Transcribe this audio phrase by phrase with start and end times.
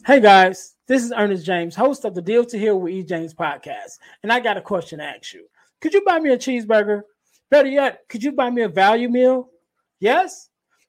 [0.07, 3.03] Hey guys, this is Earnest James, host of the Deal to Heal with E.
[3.03, 5.47] James podcast, and I got a question to ask you.
[5.83, 7.03] Could you buy me a cheeseburger?
[7.51, 9.51] Better yet, could you buy me a value meal?
[10.01, 10.49] Yes?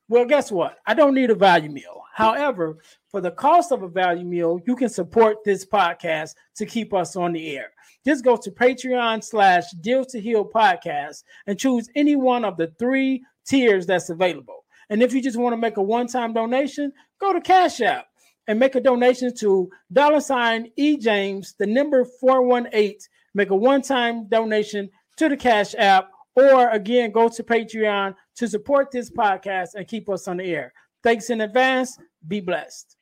[0.10, 0.80] Well, guess what?
[0.88, 2.02] I don't need a value meal.
[2.16, 2.80] However,
[3.12, 7.16] for the cost of a value meal, you can support this podcast to keep us
[7.16, 7.68] on the air.
[8.04, 12.74] Just go to Patreon slash Deal to Heal podcast and choose any one of the
[12.80, 14.66] three tiers that's available.
[14.90, 16.92] And if you just want to make a one-time donation,
[17.22, 18.08] go to Cash App
[18.48, 22.98] and make a donation to dollar sign E James, the number 418.
[23.36, 28.90] Make a one-time donation to the Cash App, or again, go to Patreon to support
[28.90, 30.74] this podcast and keep us on the air.
[31.04, 31.98] Thanks in advance.
[32.26, 32.96] Be blessed.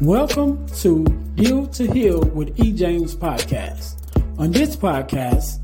[0.00, 1.04] Welcome to
[1.34, 2.72] Deal to Heal with E.
[2.72, 4.00] James podcast.
[4.38, 5.63] On this podcast,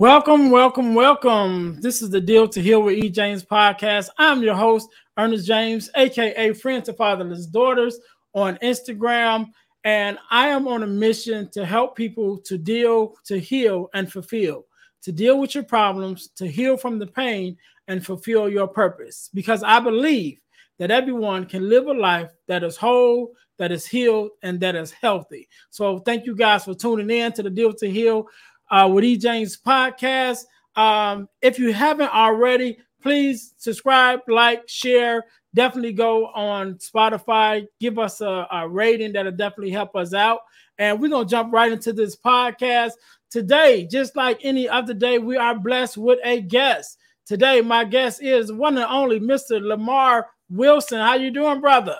[0.00, 1.78] Welcome, welcome, welcome.
[1.82, 3.10] This is the Deal to Heal with E.
[3.10, 4.08] James podcast.
[4.16, 4.88] I'm your host,
[5.18, 8.00] Earnest James, aka Friends to Fatherless Daughters
[8.32, 9.48] on Instagram.
[9.84, 14.64] And I am on a mission to help people to deal, to heal, and fulfill,
[15.02, 19.28] to deal with your problems, to heal from the pain, and fulfill your purpose.
[19.34, 20.40] Because I believe
[20.78, 24.92] that everyone can live a life that is whole, that is healed, and that is
[24.92, 25.46] healthy.
[25.68, 28.26] So thank you guys for tuning in to the Deal to Heal
[28.70, 29.16] uh, with E.
[29.16, 30.44] James podcast.
[30.76, 35.24] Um, if you haven't already, please subscribe, like, share.
[35.54, 40.40] Definitely go on Spotify, give us a, a rating that'll definitely help us out.
[40.78, 42.92] And we're gonna jump right into this podcast
[43.30, 43.86] today.
[43.90, 46.98] Just like any other day, we are blessed with a guest.
[47.26, 49.60] Today, my guest is one and only Mr.
[49.60, 50.98] Lemar Wilson.
[50.98, 51.96] How you doing, brother?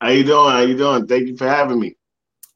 [0.00, 0.50] How you doing?
[0.50, 1.06] How you doing?
[1.06, 1.96] Thank you for having me.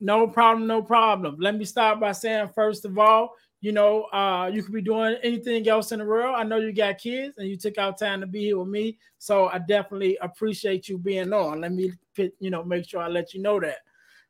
[0.00, 1.36] No problem, no problem.
[1.38, 5.16] Let me start by saying, first of all, you know, uh, you could be doing
[5.22, 6.34] anything else in the world.
[6.36, 8.98] I know you got kids and you took out time to be here with me.
[9.18, 11.60] So I definitely appreciate you being on.
[11.60, 13.76] Let me you know, make sure I let you know that.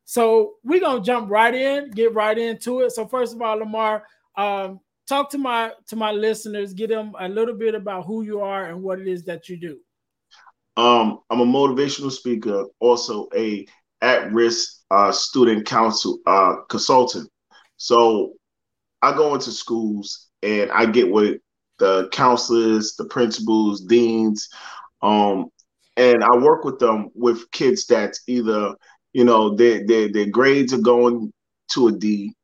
[0.04, 2.92] So we're gonna jump right in, get right into it.
[2.92, 4.02] So first of all, Lemar,
[4.36, 8.42] um, talk to my to my listeners, get them a little bit about who you
[8.42, 9.78] are and what it is that you do.
[10.76, 13.66] Um, I'm a motivational speaker, also a
[14.02, 17.30] at-risk uh, student council uh, consultant.
[17.78, 18.34] So
[19.02, 21.40] I go into schools and I get with
[21.78, 24.48] the counselors, the principals, deans,
[25.02, 25.46] um,
[25.96, 28.74] and I work with them with kids that's either,
[29.12, 31.32] you know, their their their grades are going
[31.72, 32.34] to a D,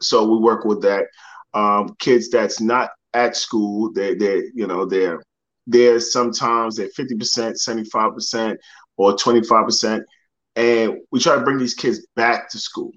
[0.00, 1.06] so we work with that.
[1.54, 5.22] Um, kids that's not at school, they they you know they're
[5.66, 8.58] there sometimes they're fifty percent, seventy five percent,
[8.96, 10.04] or twenty five percent,
[10.56, 12.92] and we try to bring these kids back to school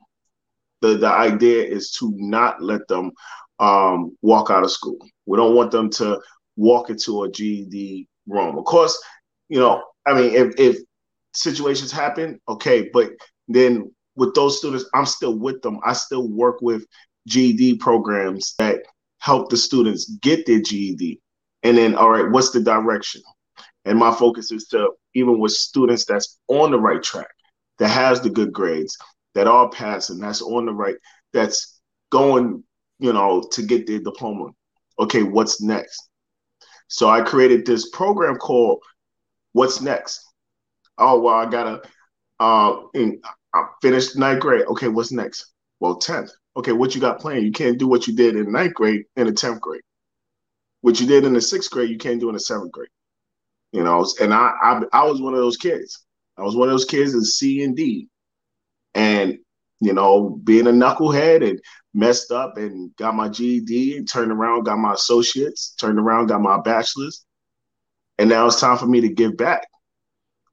[0.84, 3.12] the the idea is to not let them
[3.60, 4.98] um, walk out of school.
[5.25, 6.19] We don't want them to
[6.57, 8.57] walk into a GED room.
[8.57, 9.02] Of course,
[9.50, 10.78] you know, I mean, if, if
[11.34, 13.12] situations happen, okay, but
[13.48, 15.80] then with those students, I'm still with them.
[15.86, 16.86] I still work with
[17.28, 18.81] GED programs that
[19.19, 21.22] help the students get their GED.
[21.63, 23.22] And then, all right, what's the direction?
[23.86, 27.30] And my focus is to even with students that's on the right track,
[27.80, 28.98] that has the good grades,
[29.35, 30.95] that are passing, that's on the right,
[31.33, 31.80] that's
[32.12, 32.63] going,
[33.00, 34.51] you know, to get their diploma.
[35.00, 36.09] Okay, what's next?
[36.88, 38.80] So I created this program called
[39.53, 40.21] What's Next?
[40.97, 41.81] Oh, well, I gotta
[42.39, 43.21] uh in,
[43.53, 44.65] I finished ninth grade.
[44.68, 45.53] Okay, what's next?
[45.80, 46.31] Well, 10th.
[46.57, 47.45] Okay, what you got planned?
[47.45, 49.83] You can't do what you did in ninth grade in the 10th grade.
[50.81, 52.89] what you did in the sixth grade, you can't do in the seventh grade.
[53.74, 56.06] You know, and I, I I was one of those kids.
[56.38, 58.09] I was one of those kids in C and D.
[58.95, 59.40] And,
[59.80, 61.60] you know, being a knucklehead and
[61.94, 66.42] messed up and got my GED and turned around, got my associates, turned around, got
[66.42, 67.25] my bachelor's.
[68.18, 69.68] And now it's time for me to give back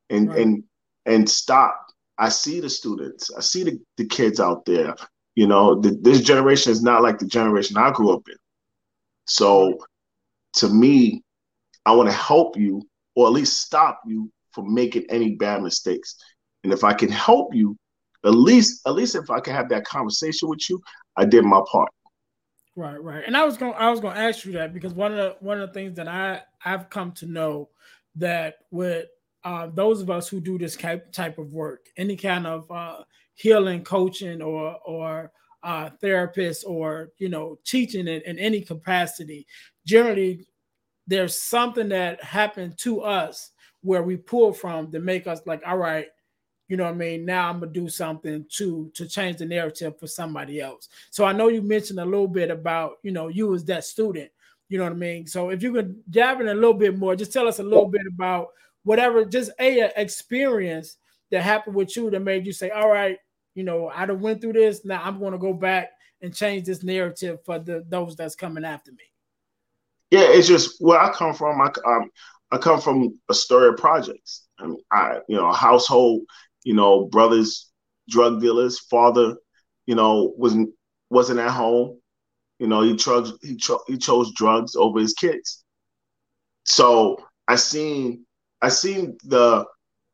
[0.08, 0.38] and right.
[0.38, 0.64] and
[1.06, 1.86] and stop.
[2.18, 4.94] I see the students, I see the, the kids out there.
[5.34, 8.36] You know, the, this generation is not like the generation I grew up in.
[9.26, 9.78] So
[10.56, 11.22] to me,
[11.86, 12.82] I want to help you
[13.14, 16.16] or at least stop you from making any bad mistakes.
[16.64, 17.76] And if I can help you,
[18.24, 20.80] at least at least if I can have that conversation with you,
[21.16, 21.90] I did my part.
[22.76, 23.24] Right, right.
[23.26, 25.18] And I was going to I was going to ask you that because one of
[25.18, 27.68] the one of the things that I I've come to know
[28.16, 29.06] that with
[29.44, 33.02] uh, those of us who do this type type of work, any kind of uh,
[33.34, 35.32] healing, coaching, or or
[35.62, 39.46] uh, therapist, or you know, teaching in, in any capacity,
[39.86, 40.46] generally
[41.06, 43.50] there's something that happened to us
[43.82, 46.06] where we pull from to make us like, all right,
[46.70, 47.24] you know what I mean?
[47.24, 50.88] Now I'm gonna do something to to change the narrative for somebody else.
[51.10, 54.30] So I know you mentioned a little bit about, you know, you as that student,
[54.68, 55.26] you know what I mean?
[55.26, 57.88] So if you could dive in a little bit more, just tell us a little
[57.88, 58.50] bit about
[58.84, 60.96] whatever, just a experience
[61.32, 63.18] that happened with you that made you say, all right,
[63.56, 64.84] you know, I done went through this.
[64.84, 65.90] Now I'm gonna go back
[66.22, 69.04] and change this narrative for the those that's coming after me.
[70.12, 71.60] Yeah, it's just where I come from.
[71.60, 72.10] I um,
[72.52, 74.46] I come from a story of projects.
[74.60, 76.22] I mean, I you know, a household,
[76.64, 77.70] you know, brothers,
[78.08, 79.36] drug dealers, father,
[79.86, 80.70] you know, wasn't
[81.10, 81.98] wasn't at home.
[82.58, 85.64] You know, he chose he, cho- he chose drugs over his kids.
[86.64, 87.18] So
[87.48, 88.26] I seen
[88.62, 89.64] I seen the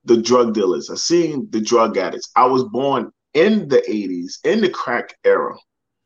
[0.04, 0.88] the drug dealers.
[0.90, 2.31] I seen the drug addicts.
[2.37, 5.54] I was born in the 80s, in the crack era,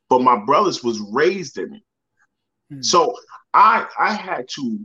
[0.08, 1.82] but my brothers was raised in it.
[2.70, 2.82] Hmm.
[2.82, 3.14] So
[3.54, 4.80] I I had to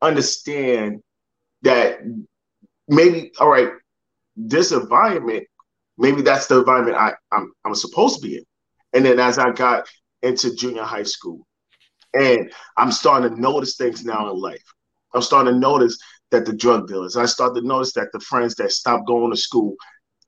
[0.00, 1.02] understand
[1.62, 2.00] that
[2.88, 3.70] maybe all right,
[4.36, 5.44] this environment,
[5.98, 8.44] maybe that's the environment I, I'm I'm supposed to be in.
[8.92, 9.88] And then as I got
[10.22, 11.46] into junior high school,
[12.14, 14.62] and I'm starting to notice things now in life.
[15.14, 15.98] I'm starting to notice
[16.30, 17.16] that the drug dealers.
[17.16, 19.76] I start to notice that the friends that stopped going to school,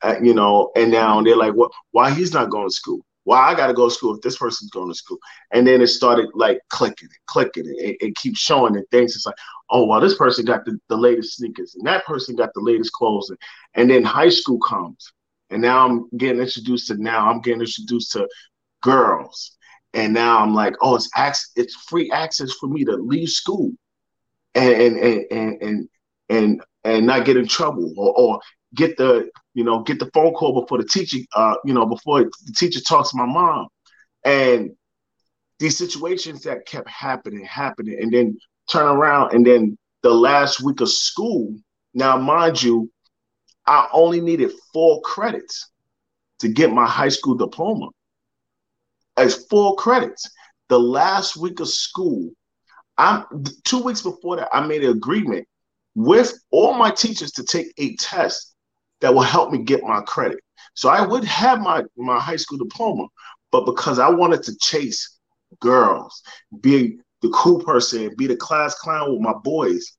[0.03, 1.73] uh, you know, and now they're like, "What?
[1.93, 3.01] Why he's not going to school?
[3.27, 5.19] Why I got to go to school if this person's going to school?"
[5.51, 9.17] And then it started like clicking, and clicking, it, it keeps showing and things.
[9.17, 9.35] It's like,
[9.69, 12.93] oh, well, this person got the, the latest sneakers, and that person got the latest
[12.93, 13.39] clothes, and,
[13.75, 15.13] and then high school comes,
[15.51, 18.29] and now I'm getting introduced to now I'm getting introduced to
[18.81, 19.57] girls,
[19.93, 21.11] and now I'm like, oh, it's
[21.57, 23.73] it's free access for me to leave school,
[24.55, 25.89] and and and and and
[26.29, 28.41] and, and not get in trouble, or, or
[28.77, 32.23] get the you know get the phone call before the teacher, uh, you know, before
[32.23, 33.69] the teacher talks to my mom,
[34.25, 34.71] and
[35.59, 38.39] these situations that kept happening, happening, and then
[38.71, 41.57] turn around and then the last week of school.
[41.95, 42.91] Now, mind you,
[43.67, 45.71] I only needed four credits
[46.41, 47.89] to get my high school diploma.
[49.17, 50.29] As four credits.
[50.69, 52.33] The last week of school,
[52.99, 53.25] I'm
[53.65, 55.47] two weeks before that, I made an agreement
[55.95, 58.56] with all my teachers to take a test
[59.01, 60.39] that will help me get my credit.
[60.75, 63.07] So I would have my, my high school diploma,
[63.51, 65.19] but because I wanted to chase
[65.61, 66.23] girls,
[66.61, 69.97] be the cool person, be the class clown with my boys.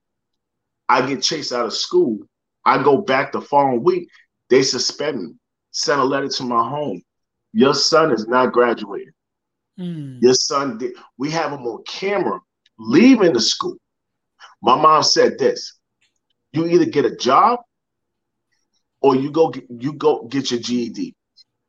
[0.90, 2.20] I get chased out of school.
[2.66, 4.10] I go back the following week.
[4.50, 5.34] They suspend me.
[5.72, 7.02] Send a letter to my home.
[7.54, 9.14] Your son is not graduating.
[9.80, 10.22] Mm.
[10.22, 10.94] Your son did.
[11.18, 12.40] We have him on camera
[12.80, 13.78] leaving the school.
[14.62, 15.74] My mom said this:
[16.52, 17.60] You either get a job
[19.08, 21.16] or you go get, you go get your GED.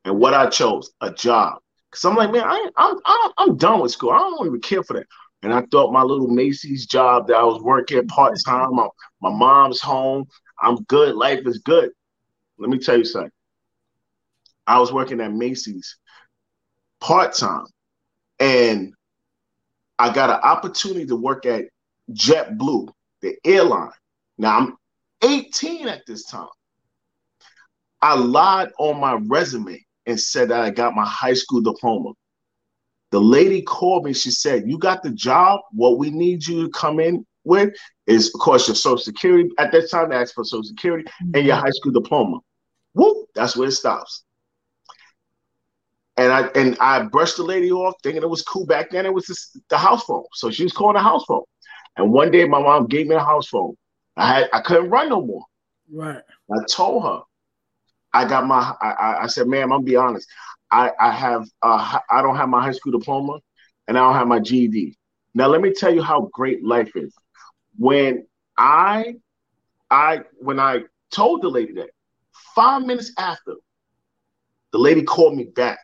[0.04, 1.61] And what I chose, a job.
[1.92, 4.11] Cause I'm like, man, I, I'm I'm I'm done with school.
[4.11, 5.07] I don't even care for that.
[5.42, 8.88] And I thought my little Macy's job that I was working part time, my,
[9.23, 10.26] my mom's home,
[10.61, 11.14] I'm good.
[11.14, 11.90] Life is good.
[12.59, 13.30] Let me tell you something.
[14.66, 15.97] I was working at Macy's
[17.00, 17.66] part time,
[18.40, 18.92] and
[20.00, 21.66] I got an opportunity to work at
[22.12, 22.88] JetBlue,
[23.23, 23.92] the airline.
[24.38, 24.76] Now I'm
[25.23, 26.49] 18 at this time.
[28.00, 32.12] I lied on my resume and said that I got my high school diploma.
[33.11, 34.12] The lady called me.
[34.12, 35.61] She said, You got the job.
[35.73, 37.75] What we need you to come in with
[38.07, 39.49] is, of course, your social security.
[39.59, 41.37] At that time, they asked for social security mm-hmm.
[41.37, 42.38] and your high school diploma.
[42.95, 44.25] Whoop, that's where it stops.
[46.17, 49.07] And I and I brushed the lady off, thinking it was cool back then.
[49.07, 50.25] It was just the house phone.
[50.35, 51.45] So she was calling the house phone.
[51.97, 53.76] And one day my mom gave me a house phone.
[54.17, 55.45] I had I couldn't run no more.
[55.90, 56.21] Right.
[56.50, 57.23] I told her,
[58.12, 60.29] I got my I, I said, ma'am, I'm be honest.
[60.71, 63.38] I, I have uh, I don't have my high school diploma
[63.87, 64.97] and I don't have my GED.
[65.35, 67.15] Now let me tell you how great life is.
[67.79, 69.17] When I
[69.91, 71.91] I when I told the lady that,
[72.55, 73.55] five minutes after,
[74.73, 75.79] the lady called me back.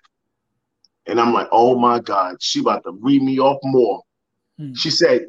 [1.06, 4.02] And I'm like, oh my God, she about to read me off more.
[4.58, 4.72] Hmm.
[4.74, 5.26] She said,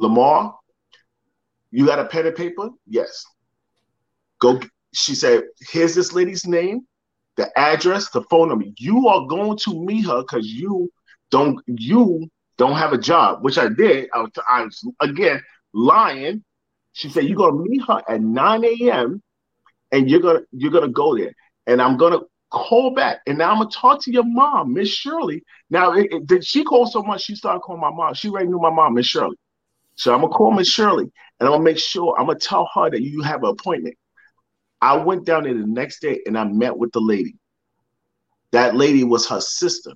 [0.00, 0.54] Lemar,
[1.70, 2.70] you got a pen and paper?
[2.86, 3.24] Yes.
[4.40, 4.60] Go.
[4.98, 6.80] She said, here's this lady's name,
[7.36, 8.66] the address, the phone number.
[8.78, 10.90] You are going to meet her because you
[11.30, 14.08] don't you don't have a job, which I did.
[14.12, 15.40] I was, I was again
[15.72, 16.42] lying.
[16.94, 19.22] She said, You're gonna meet her at 9 a.m.
[19.92, 21.32] and you're gonna you're gonna go there.
[21.68, 23.20] And I'm gonna call back.
[23.28, 25.44] And now I'm gonna talk to your mom, Miss Shirley.
[25.70, 28.14] Now it, it, did she call so much she started calling my mom.
[28.14, 29.36] She already knew my mom, Miss Shirley.
[29.94, 31.04] So I'm gonna call Miss Shirley
[31.38, 33.96] and I'm gonna make sure I'm gonna tell her that you have an appointment.
[34.80, 37.36] I went down there the next day and I met with the lady.
[38.52, 39.92] That lady was her sister.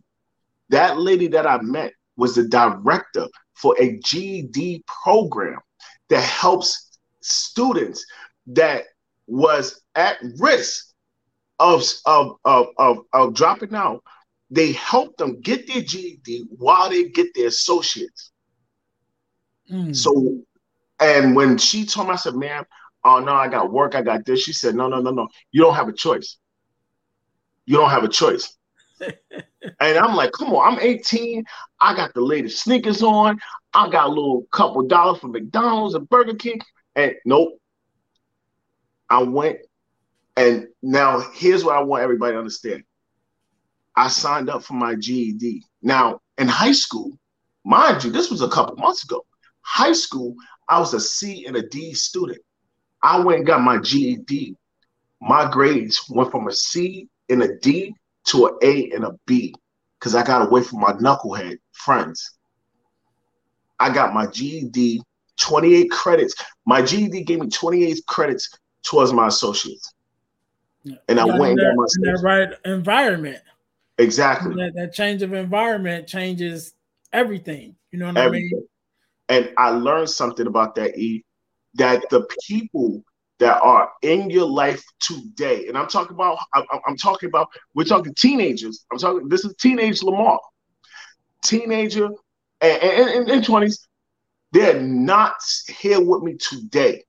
[0.71, 5.59] That lady that I met was the director for a GED program
[6.09, 8.05] that helps students
[8.49, 8.85] that
[9.27, 10.93] was at risk
[11.59, 14.03] of, of, of, of, of dropping out.
[14.51, 18.33] They help them get their GED while they get their associates.
[19.71, 19.97] Mm.
[19.97, 20.41] So,
[21.01, 22.65] and when she told me, I said, ma'am,
[23.05, 24.43] oh no, I got work, I got this.
[24.43, 26.39] She said, no, no, no, no, you don't have a choice.
[27.67, 28.57] You don't have a choice.
[29.01, 31.45] and I'm like, come on, I'm 18.
[31.81, 33.39] I got the latest sneakers on.
[33.75, 36.61] I got a little couple dollars from McDonald's and Burger King.
[36.95, 37.59] And nope.
[39.09, 39.59] I went
[40.37, 42.85] and now here's what I want everybody to understand.
[43.95, 45.63] I signed up for my GED.
[45.83, 47.13] Now in high school,
[47.65, 49.25] mind you, this was a couple months ago.
[49.61, 50.35] High school,
[50.69, 52.41] I was a C and a D student.
[53.03, 54.57] I went and got my GED.
[55.21, 57.95] My grades went from a C and a D
[58.27, 59.55] to an A and a B
[59.99, 62.37] because I got away from my knucklehead friends.
[63.79, 65.03] I got my GED,
[65.39, 66.35] 28 credits.
[66.67, 68.51] My GED gave me 28 credits
[68.85, 69.93] towards my associates.
[71.09, 73.43] And I went in that, in that right environment.
[73.99, 74.55] Exactly.
[74.55, 76.75] That, that, change of environment changes
[77.13, 77.77] everything.
[77.91, 78.51] You know what everything.
[79.29, 79.47] I mean?
[79.47, 81.25] And I learned something about that, E,
[81.75, 83.03] that the people
[83.39, 85.67] that are in your life today.
[85.67, 88.85] And I'm talking about, I'm, I'm talking about, we're talking teenagers.
[88.93, 90.39] I'm talking, this is teenage Lemar.
[91.43, 92.09] Teenager
[92.61, 93.89] and, in and, 20s,
[94.53, 95.35] they're not
[95.81, 97.03] here with me today.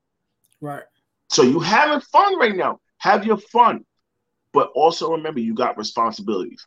[0.59, 0.83] Right.
[1.29, 2.79] So you having fun right now.
[2.97, 3.85] Have your fun.
[4.53, 6.65] But also remember you got responsibilities.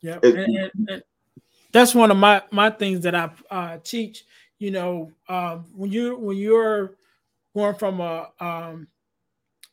[0.00, 0.18] Yeah.
[1.72, 4.24] That's one of my my things that I uh, teach.
[4.64, 6.96] You know, um, when you when you're
[7.54, 8.88] going from a um,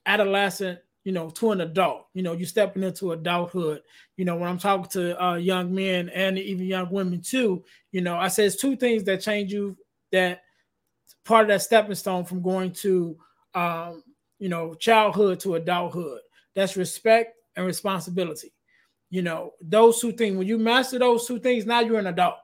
[0.06, 2.08] adolescent, you know, to an adult.
[2.14, 3.84] You know, you're stepping into adulthood.
[4.18, 8.02] You know, when I'm talking to uh, young men and even young women too, you
[8.02, 9.78] know, I say it's two things that change you.
[10.12, 10.42] That
[11.24, 13.16] part of that stepping stone from going to,
[13.56, 14.04] um,
[14.40, 16.20] you know, childhood to adulthood.
[16.54, 18.52] That's respect and responsibility.
[19.10, 20.36] You know, those two things.
[20.36, 22.40] When you master those two things, now you're an adult.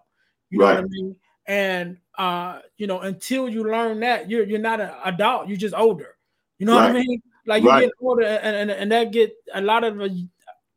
[0.49, 0.75] You right.
[0.75, 1.15] know what I mean?
[1.45, 5.75] And uh, you know, until you learn that, you're you're not an adult, you're just
[5.75, 6.15] older.
[6.59, 6.93] You know right.
[6.93, 7.21] what I mean?
[7.45, 7.81] Like you right.
[7.81, 10.27] get older, and, and and that get a lot of the,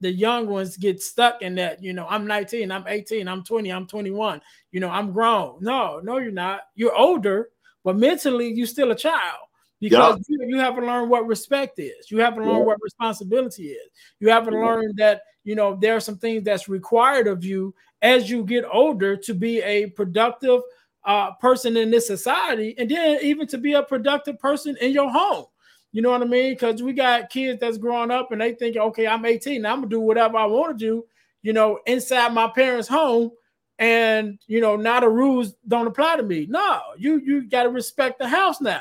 [0.00, 1.82] the young ones get stuck in that.
[1.82, 4.40] You know, I'm 19, I'm 18, I'm 20, I'm 21.
[4.72, 5.56] You know, I'm grown.
[5.60, 6.60] No, no, you're not.
[6.74, 7.48] You're older,
[7.84, 9.40] but mentally, you're still a child
[9.80, 12.10] because you, you haven't learned what respect is.
[12.10, 13.90] You haven't learned what responsibility is.
[14.20, 18.30] You haven't learned that you know there are some things that's required of you as
[18.30, 20.60] you get older to be a productive
[21.04, 25.10] uh, person in this society, and then even to be a productive person in your
[25.10, 25.46] home.
[25.92, 26.52] You know what I mean?
[26.52, 29.88] Because we got kids that's growing up and they think, okay, I'm 18, I'm gonna
[29.88, 31.04] do whatever I want to do,
[31.42, 33.30] you know, inside my parents' home,
[33.78, 36.46] and you know, now the rules don't apply to me.
[36.48, 38.80] No, you you got to respect the house now.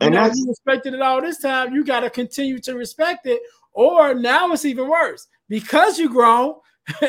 [0.00, 1.74] And you know, you respected it all this time.
[1.74, 6.54] You got to continue to respect it, or now it's even worse because you grown.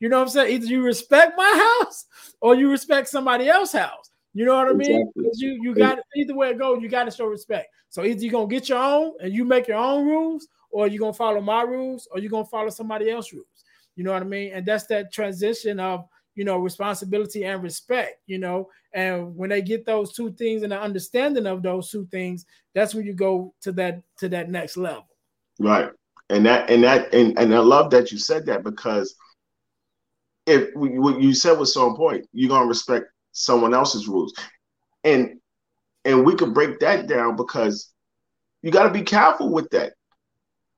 [0.00, 0.52] you know what I'm saying?
[0.54, 2.06] Either you respect my house
[2.40, 4.10] or you respect somebody else's house.
[4.32, 5.10] You know what I mean?
[5.14, 7.68] Because you you got either way it goes, you got to show respect.
[7.88, 10.98] So either you're gonna get your own and you make your own rules, or you're
[10.98, 13.64] gonna follow my rules, or you're gonna follow somebody else's rules.
[13.94, 14.52] You know what I mean?
[14.52, 18.20] And that's that transition of you know responsibility and respect.
[18.26, 22.06] You know, and when they get those two things and the understanding of those two
[22.10, 25.06] things, that's when you go to that to that next level.
[25.60, 25.90] Right.
[26.30, 29.14] And that and that and, and I love that you said that because
[30.46, 34.34] if what you said was so important, you're gonna respect someone else's rules,
[35.02, 35.38] and
[36.04, 37.92] and we could break that down because
[38.62, 39.92] you got to be careful with that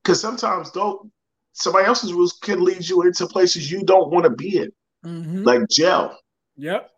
[0.03, 1.11] because sometimes don't
[1.53, 4.73] somebody else's rules can lead you into places you don't want to be in,
[5.05, 5.43] mm-hmm.
[5.43, 6.17] like jail.
[6.57, 6.91] Yep.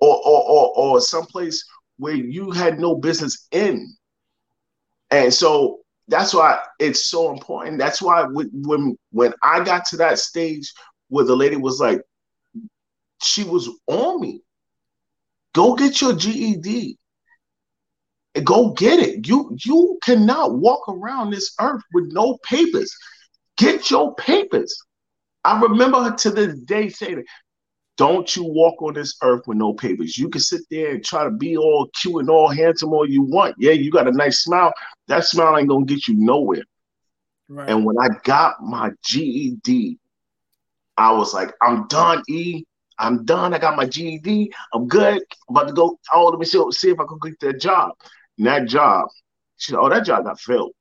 [0.00, 1.64] or or or, or someplace
[1.98, 3.94] where you had no business in.
[5.10, 7.78] And so that's why it's so important.
[7.78, 10.72] That's why when when I got to that stage
[11.14, 12.02] where the lady was like,
[13.22, 14.42] she was on me.
[15.54, 16.98] Go get your GED.
[18.42, 19.28] Go get it.
[19.28, 22.92] You you cannot walk around this earth with no papers.
[23.56, 24.76] Get your papers.
[25.44, 27.22] I remember her to this day saying,
[27.96, 30.18] don't you walk on this earth with no papers.
[30.18, 33.22] You can sit there and try to be all cute and all handsome all you
[33.22, 33.54] want.
[33.56, 34.72] Yeah, you got a nice smile.
[35.06, 36.64] That smile ain't gonna get you nowhere.
[37.48, 37.70] Right.
[37.70, 40.00] And when I got my GED,
[40.96, 42.64] I was like, I'm done, E.
[42.98, 43.54] I'm done.
[43.54, 44.52] I got my GED.
[44.72, 45.22] I'm good.
[45.48, 45.98] I'm about to go.
[46.12, 47.90] Oh, let me see, see if I can get that job.
[48.38, 49.08] And that job,
[49.56, 50.72] she said, Oh, that job got filled.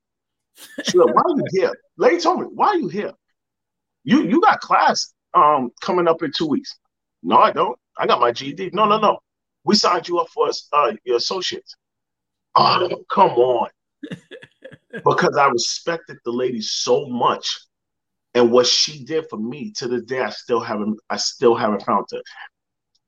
[0.84, 1.72] She said, Why are you here?
[1.98, 3.14] Lady told me, Why are you here?
[4.04, 6.78] You you got class um coming up in two weeks.
[7.24, 7.78] No, I don't.
[7.98, 8.72] I got my GED.
[8.74, 9.20] No, no, no.
[9.64, 11.76] We signed you up for uh, your associates.
[12.56, 13.70] Oh, come on.
[14.92, 17.60] because I respected the lady so much
[18.34, 21.84] and what she did for me to this day, I still haven't I still haven't
[21.84, 22.22] found her.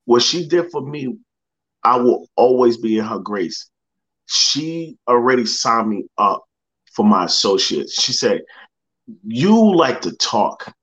[0.06, 1.18] What she did for me,
[1.84, 3.70] I will always be in her grace.
[4.28, 6.44] She already signed me up
[6.94, 8.02] for my associates.
[8.02, 8.42] She said,
[9.24, 10.74] You like to talk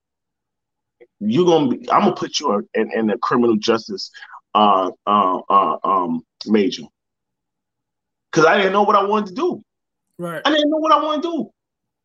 [1.25, 4.11] you're gonna be I'm gonna put you in, in the criminal justice
[4.55, 6.83] uh, uh, uh, um, major
[8.31, 9.63] because I didn't know what I wanted to do.
[10.19, 10.43] Right.
[10.45, 11.51] I didn't know what I want to do.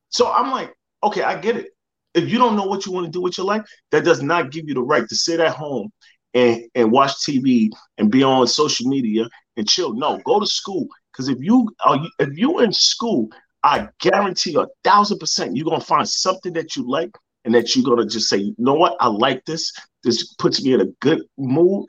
[0.10, 1.70] So I'm like, okay, I get it.
[2.18, 4.52] If you don't know what you want to do with your life, that does not
[4.52, 5.92] give you the right to sit at home
[6.34, 9.94] and, and watch TV and be on social media and chill.
[9.94, 10.88] No, go to school.
[11.12, 13.30] Because if you are if you're in school,
[13.64, 17.12] I guarantee you a thousand percent you're gonna find something that you like
[17.46, 19.74] and that you're gonna just say, you know what, I like this.
[20.04, 21.88] This puts me in a good mood.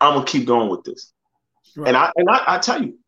[0.00, 1.12] I'm gonna keep going with this.
[1.76, 1.88] Right.
[1.88, 2.98] And I and I, I tell you,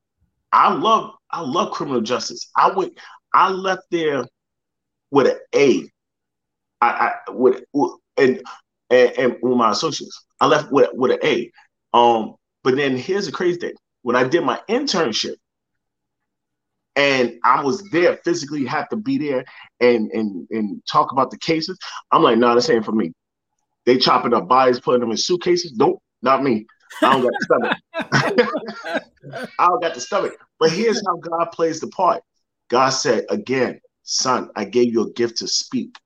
[0.52, 2.50] I love I love criminal justice.
[2.56, 2.98] I went
[3.32, 4.24] I left there
[5.10, 5.90] with an A.
[6.80, 7.62] I, I with,
[8.16, 8.42] and,
[8.90, 10.24] and and with my associates.
[10.40, 11.50] I left with with an A.
[11.92, 15.36] Um, but then here's the crazy thing: when I did my internship,
[16.96, 19.44] and I was there physically, have to be there
[19.80, 21.78] and and and talk about the cases.
[22.12, 23.12] I'm like, no, nah, this ain't for me.
[23.86, 25.72] They chopping up bodies, putting them in suitcases.
[25.74, 26.66] Nope, not me.
[27.02, 27.72] I don't got the stomach.
[29.58, 30.32] I don't got the stomach.
[30.58, 32.22] But here's how God plays the part.
[32.68, 35.96] God said, again, son, I gave you a gift to speak.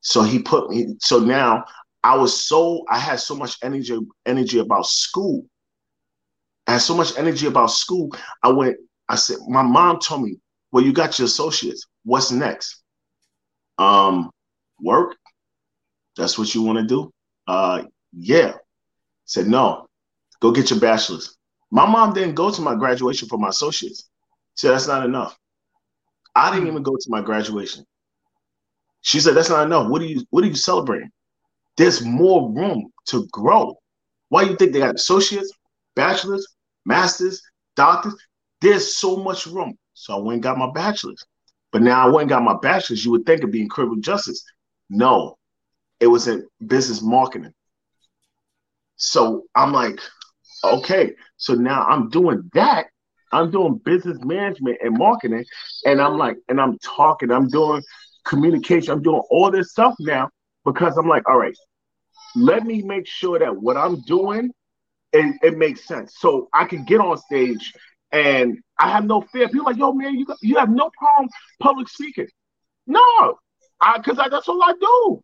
[0.00, 1.64] So he put me, so now
[2.02, 5.46] I was so, I had so much energy, energy about school.
[6.66, 8.12] I had so much energy about school.
[8.42, 8.76] I went
[9.10, 10.36] I said, my mom told me,
[10.70, 11.84] well, you got your associates.
[12.04, 12.80] What's next?
[13.76, 14.30] Um,
[14.80, 15.16] work.
[16.16, 17.12] That's what you want to do?
[17.48, 17.82] Uh,
[18.12, 18.54] yeah.
[19.24, 19.88] said, no,
[20.38, 21.36] go get your bachelor's.
[21.72, 24.08] My mom didn't go to my graduation for my associates.
[24.54, 25.36] She said, that's not enough.
[26.36, 27.84] I didn't even go to my graduation.
[29.02, 29.88] She said, that's not enough.
[29.88, 31.10] What are you, what are you celebrating?
[31.76, 33.76] There's more room to grow.
[34.28, 35.52] Why do you think they got associates,
[35.96, 36.46] bachelors,
[36.84, 37.42] masters,
[37.76, 38.14] doctors?
[38.60, 39.76] There's so much room.
[39.94, 41.24] So I went and got my bachelor's.
[41.72, 43.04] But now I went and got my bachelor's.
[43.04, 44.44] You would think it'd be in criminal justice.
[44.90, 45.38] No,
[46.00, 47.52] it was in business marketing.
[48.96, 49.98] So I'm like,
[50.62, 51.12] okay.
[51.36, 52.86] So now I'm doing that.
[53.32, 55.44] I'm doing business management and marketing.
[55.86, 57.82] And I'm like, and I'm talking, I'm doing
[58.24, 60.30] communication, I'm doing all this stuff now
[60.64, 61.56] because I'm like, all right,
[62.36, 64.50] let me make sure that what I'm doing
[65.12, 66.14] it, it makes sense.
[66.18, 67.72] So I can get on stage
[68.12, 69.48] and I have no fear.
[69.48, 71.28] People like, yo, man, you you have no problem
[71.60, 72.28] public speaking.
[72.86, 73.38] No,
[73.80, 75.22] I because I, that's all I do.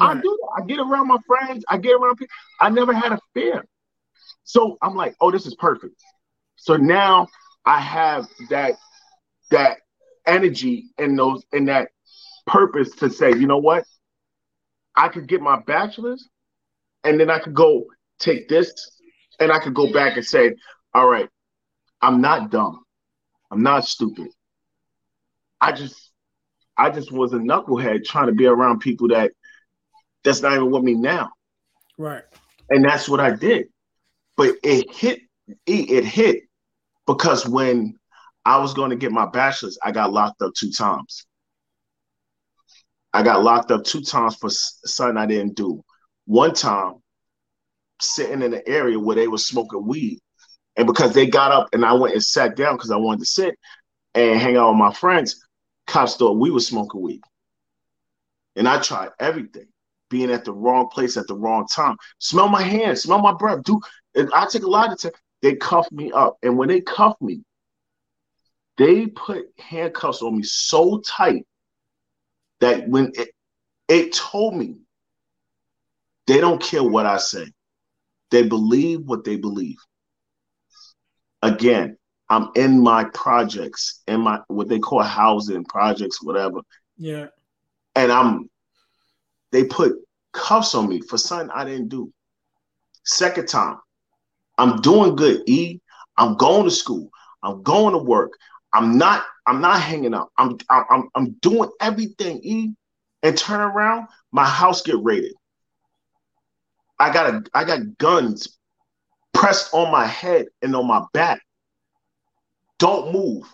[0.00, 0.16] Right.
[0.16, 0.38] I do.
[0.56, 1.64] I get around my friends.
[1.68, 2.34] I get around people.
[2.60, 3.64] I never had a fear.
[4.44, 5.96] So I'm like, oh, this is perfect.
[6.56, 7.28] So now
[7.64, 8.74] I have that
[9.50, 9.78] that
[10.26, 11.90] energy and those and that
[12.48, 13.84] purpose to say, you know what?
[14.96, 16.28] I could get my bachelor's
[17.04, 17.84] and then I could go
[18.18, 18.72] take this
[19.38, 20.54] and I could go back and say,
[20.92, 21.28] all right,
[22.02, 22.82] I'm not dumb.
[23.50, 24.28] I'm not stupid.
[25.60, 26.10] I just
[26.76, 29.32] I just was a knucklehead trying to be around people that
[30.24, 31.30] that's not even with me now.
[31.96, 32.22] Right.
[32.70, 33.66] And that's what I did.
[34.36, 35.20] But it hit
[35.66, 36.42] it hit
[37.06, 37.98] because when
[38.44, 41.26] I was going to get my bachelor's, I got locked up two times.
[43.12, 45.82] I got locked up two times for something I didn't do.
[46.26, 46.94] One time,
[48.00, 50.20] sitting in an area where they were smoking weed,
[50.76, 53.26] and because they got up and I went and sat down because I wanted to
[53.26, 53.58] sit
[54.14, 55.44] and hang out with my friends,
[55.86, 57.22] cops thought we were smoking weed.
[58.54, 59.68] And I tried everything,
[60.10, 61.96] being at the wrong place at the wrong time.
[62.18, 63.62] Smell my hands, smell my breath.
[63.64, 63.80] Do
[64.16, 65.12] I take a lot of time.
[65.42, 66.36] They cuff me up.
[66.42, 67.42] And when they cuff me,
[68.76, 71.46] they put handcuffs on me so tight
[72.60, 73.30] that when it,
[73.88, 74.76] it told me
[76.26, 77.46] they don't care what I say.
[78.30, 79.78] They believe what they believe.
[81.42, 81.96] Again,
[82.28, 86.60] I'm in my projects, in my what they call housing projects, whatever.
[86.96, 87.28] Yeah.
[87.94, 88.50] And I'm
[89.50, 89.94] they put
[90.32, 92.12] cuffs on me for something I didn't do.
[93.04, 93.78] Second time,
[94.58, 95.42] I'm doing good.
[95.48, 95.80] E,
[96.18, 97.10] I'm going to school.
[97.42, 98.32] I'm going to work.
[98.72, 99.24] I'm not.
[99.48, 100.30] I'm not hanging out.
[100.36, 100.58] I'm.
[100.68, 101.08] I'm.
[101.14, 102.40] I'm doing everything.
[102.44, 102.74] E,
[103.22, 105.32] and turn around, my house get raided.
[107.00, 107.42] I got a.
[107.54, 108.58] I got guns
[109.32, 111.40] pressed on my head and on my back.
[112.78, 113.44] Don't move.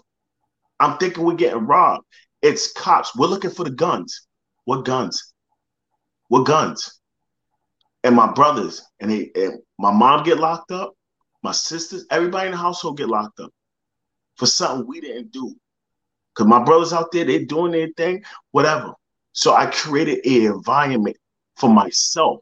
[0.80, 2.04] I'm thinking we're getting robbed.
[2.42, 3.16] It's cops.
[3.16, 4.26] We're looking for the guns.
[4.64, 5.32] What guns?
[6.28, 7.00] What guns?
[8.02, 10.92] And my brothers and, they, and my mom get locked up.
[11.42, 13.50] My sisters, everybody in the household get locked up
[14.36, 15.54] for something we didn't do.
[16.34, 18.92] Cause my brothers out there, they're doing their thing, whatever.
[19.32, 21.16] So I created an environment
[21.56, 22.40] for myself.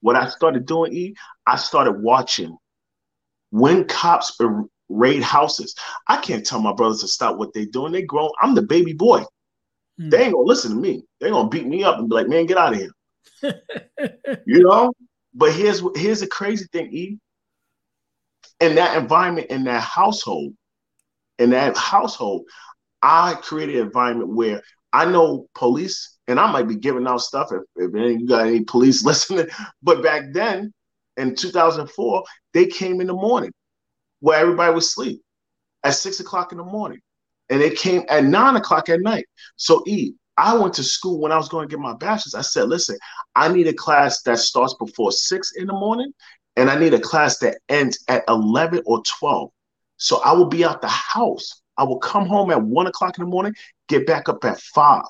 [0.00, 1.14] What I started doing, E,
[1.46, 2.56] I started watching
[3.50, 4.38] when cops
[4.88, 5.74] raid houses.
[6.08, 7.92] I can't tell my brothers to stop what they're doing.
[7.92, 8.30] They grown.
[8.40, 9.24] I'm the baby boy.
[9.98, 10.10] Hmm.
[10.10, 11.02] They ain't gonna listen to me.
[11.20, 12.92] They gonna beat me up and be like, "Man, get out of here."
[14.46, 14.92] you know.
[15.34, 17.18] But here's here's the crazy thing, E.
[18.60, 20.54] In that environment, in that household,
[21.38, 22.46] in that household,
[23.04, 24.62] I created an environment where
[24.92, 28.64] I know police, and I might be giving out stuff if, if you got any
[28.64, 29.46] police listening.
[29.82, 30.72] But back then,
[31.18, 33.52] in 2004, they came in the morning
[34.20, 35.20] where everybody was asleep
[35.84, 37.00] at six o'clock in the morning.
[37.50, 39.26] And they came at nine o'clock at night.
[39.56, 42.34] So E, I went to school when I was going to get my bachelor's.
[42.34, 42.96] I said, listen,
[43.34, 46.12] I need a class that starts before six in the morning,
[46.56, 49.50] and I need a class that ends at 11 or 12.
[49.98, 51.60] So I will be out the house.
[51.76, 53.54] I will come home at one o'clock in the morning,
[53.88, 55.04] get back up at five.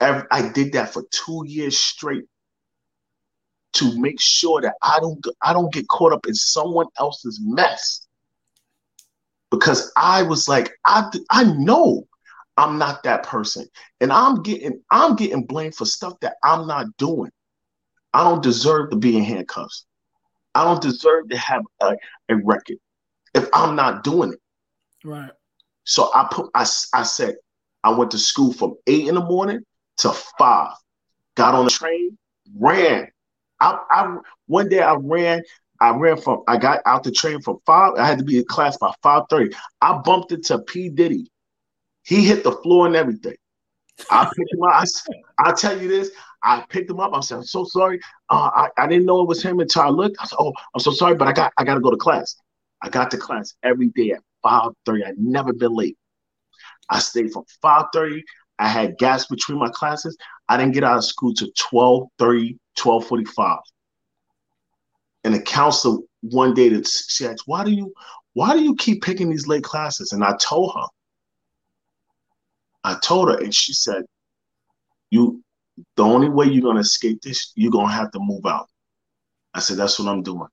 [0.00, 2.24] I did that for two years straight
[3.74, 8.06] to make sure that I don't I don't get caught up in someone else's mess.
[9.50, 12.06] Because I was like, I I know
[12.56, 13.66] I'm not that person.
[14.00, 17.30] And I'm getting I'm getting blamed for stuff that I'm not doing.
[18.12, 19.84] I don't deserve to be in handcuffs.
[20.54, 21.94] I don't deserve to have a,
[22.30, 22.78] a record
[23.34, 24.40] if I'm not doing it.
[25.04, 25.30] Right.
[25.84, 27.36] So I put I, I said
[27.84, 29.60] I went to school from eight in the morning
[29.98, 30.74] to five.
[31.36, 32.18] Got on the train,
[32.56, 33.08] ran
[33.60, 35.42] I, I one day I ran.
[35.80, 36.42] I ran from.
[36.48, 37.94] I got out the train from five.
[37.98, 39.54] I had to be in class by five thirty.
[39.80, 41.30] I bumped into P Diddy.
[42.04, 43.36] He hit the floor and everything.
[44.10, 44.70] I picked him up.
[44.74, 44.84] I,
[45.38, 46.10] I'll tell you this.
[46.42, 47.12] I picked him up.
[47.14, 48.00] I said, "I'm so sorry.
[48.28, 50.16] Uh, I, I didn't know it was him until I looked.
[50.20, 52.36] I said, "Oh, I'm so sorry, but I got I got to go to class."
[52.80, 55.04] I got to class every day at five thirty.
[55.04, 55.96] I'd never been late.
[56.90, 58.24] I stayed from five thirty.
[58.58, 60.16] I had gas between my classes.
[60.48, 63.58] I didn't get out of school till 12 30, 1245.
[65.24, 67.92] And the counselor one day that she asked, why do you
[68.34, 70.12] why do you keep picking these late classes?
[70.12, 70.86] And I told her.
[72.84, 74.04] I told her, and she said,
[75.10, 75.42] You
[75.96, 78.68] the only way you're gonna escape this, you're gonna have to move out.
[79.54, 80.46] I said, That's what I'm doing.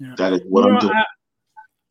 [0.00, 0.14] Yeah.
[0.16, 1.04] That is what you I'm know, doing.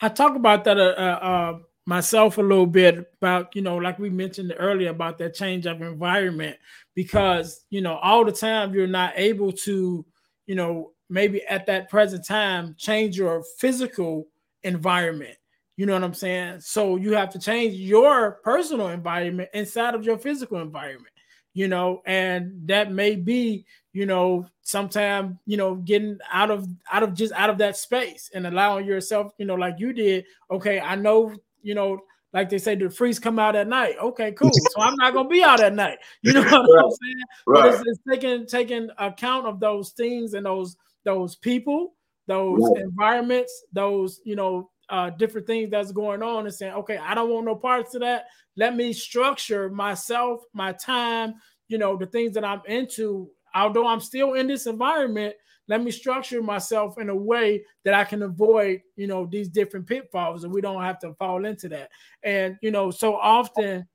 [0.03, 4.09] I, talk about that uh, uh, myself a little bit about, you know, like we
[4.09, 6.57] mentioned earlier about that change of environment
[6.95, 10.05] because you know all the time you're not able to
[10.45, 14.27] you know maybe at that present time change your physical
[14.63, 15.35] environment.
[15.75, 16.59] You know what i'm saying?
[16.59, 21.12] So you have to change your personal environment inside of your physical environment
[21.53, 27.03] you know and that may be you know sometime you know getting out of out
[27.03, 30.79] of just out of that space and allowing yourself you know like you did okay
[30.79, 31.99] i know you know
[32.33, 33.95] like they say, the freeze come out at night.
[34.01, 34.49] Okay, cool.
[34.71, 35.99] So I'm not gonna be out at night.
[36.23, 36.83] You know what right.
[36.83, 37.15] I'm saying?
[37.45, 37.61] Right.
[37.61, 41.93] But it's, it's, taking taking account of those things and those those people,
[42.25, 42.83] those right.
[42.83, 47.29] environments, those you know uh, different things that's going on, and saying, okay, I don't
[47.29, 48.25] want no parts of that.
[48.55, 51.35] Let me structure myself, my time,
[51.67, 53.29] you know, the things that I'm into.
[53.55, 55.35] Although I'm still in this environment,
[55.67, 59.87] let me structure myself in a way that I can avoid, you know, these different
[59.87, 61.89] pitfalls and we don't have to fall into that.
[62.21, 63.87] And, you know, so often,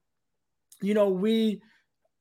[0.81, 1.61] you know, we,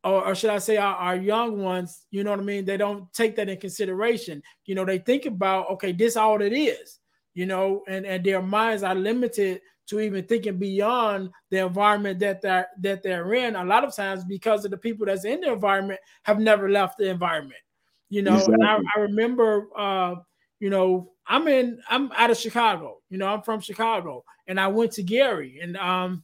[0.04, 2.66] or, or should I say our, our, young ones, you know what I mean?
[2.66, 4.44] They don't take that in consideration.
[4.66, 7.00] You know, they think about, okay, this all it is,
[7.38, 12.42] you know, and, and their minds are limited to even thinking beyond the environment that
[12.42, 15.52] they're that they're in a lot of times because of the people that's in the
[15.54, 17.62] environment have never left the environment
[18.10, 18.56] you know, exactly.
[18.56, 20.16] and I, I remember, uh,
[20.60, 23.00] you know, I'm in, I'm out of Chicago.
[23.10, 26.24] You know, I'm from Chicago, and I went to Gary and um,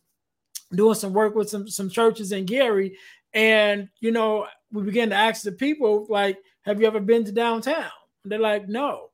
[0.73, 2.97] doing some work with some some churches in Gary,
[3.33, 7.31] and you know, we began to ask the people like, "Have you ever been to
[7.31, 7.91] downtown?"
[8.23, 9.09] And they're like, "No."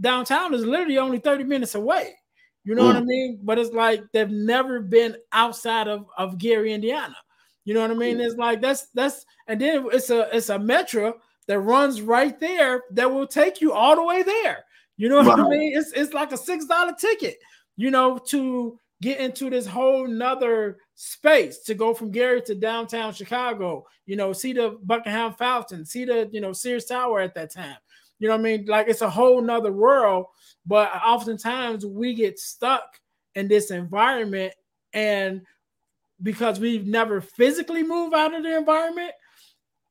[0.00, 2.14] Downtown is literally only 30 minutes away.
[2.64, 2.86] You know mm.
[2.86, 3.38] what I mean?
[3.42, 7.16] But it's like they've never been outside of, of Gary, Indiana.
[7.64, 8.20] You know what I mean?
[8.20, 11.14] It's like that's that's and then it's a it's a metro
[11.48, 14.64] that runs right there that will take you all the way there.
[14.96, 15.46] You know what wow.
[15.46, 15.76] I mean?
[15.76, 17.38] It's it's like a six dollar ticket,
[17.76, 23.12] you know, to get into this whole nother space to go from Gary to downtown
[23.12, 27.52] Chicago, you know, see the Buckingham Fountain, see the you know Sears Tower at that
[27.52, 27.76] time.
[28.18, 28.66] You know what I mean?
[28.66, 30.26] Like it's a whole nother world,
[30.64, 32.98] but oftentimes we get stuck
[33.34, 34.54] in this environment
[34.92, 35.42] and
[36.22, 39.12] because we've never physically moved out of the environment,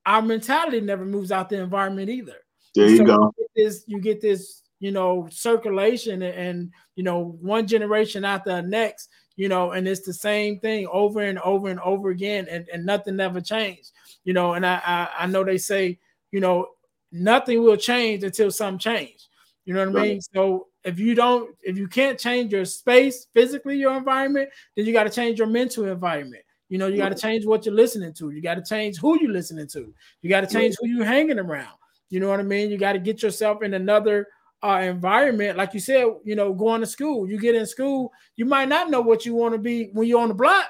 [0.05, 2.37] our mentality never moves out the environment either.
[2.73, 3.13] There you so go.
[3.13, 8.25] You get this, you get this, you know, circulation and, and you know, one generation
[8.25, 12.09] after the next, you know, and it's the same thing over and over and over
[12.09, 13.91] again, and, and nothing never changed,
[14.23, 14.53] you know.
[14.53, 15.99] And I, I I know they say,
[16.31, 16.67] you know,
[17.11, 19.27] nothing will change until something change.
[19.65, 19.99] You know what.
[19.99, 20.21] I mean?
[20.21, 24.93] So if you don't, if you can't change your space physically, your environment, then you
[24.93, 26.43] got to change your mental environment.
[26.69, 28.31] You know, you got to change what you're listening to.
[28.31, 29.93] You got to change who you're listening to.
[30.21, 31.77] You got to change who you're hanging around.
[32.09, 32.69] You know what I mean?
[32.69, 34.27] You got to get yourself in another
[34.63, 35.57] uh, environment.
[35.57, 37.29] Like you said, you know, going to school.
[37.29, 40.21] You get in school, you might not know what you want to be when you're
[40.21, 40.67] on the block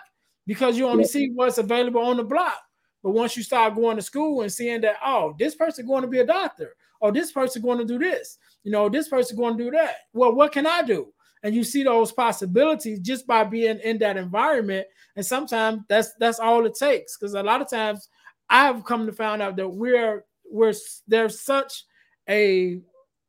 [0.47, 2.59] because you only see what's available on the block.
[3.05, 6.07] But once you start going to school and seeing that, oh, this person going to
[6.07, 9.55] be a doctor, or this person going to do this, you know, this person going
[9.59, 9.97] to do that.
[10.11, 11.13] Well, what can I do?
[11.43, 14.87] And you see those possibilities just by being in that environment.
[15.15, 17.15] And sometimes that's that's all it takes.
[17.15, 18.09] Because a lot of times
[18.49, 20.73] I've come to find out that we're we're
[21.07, 21.83] there's such
[22.27, 22.81] a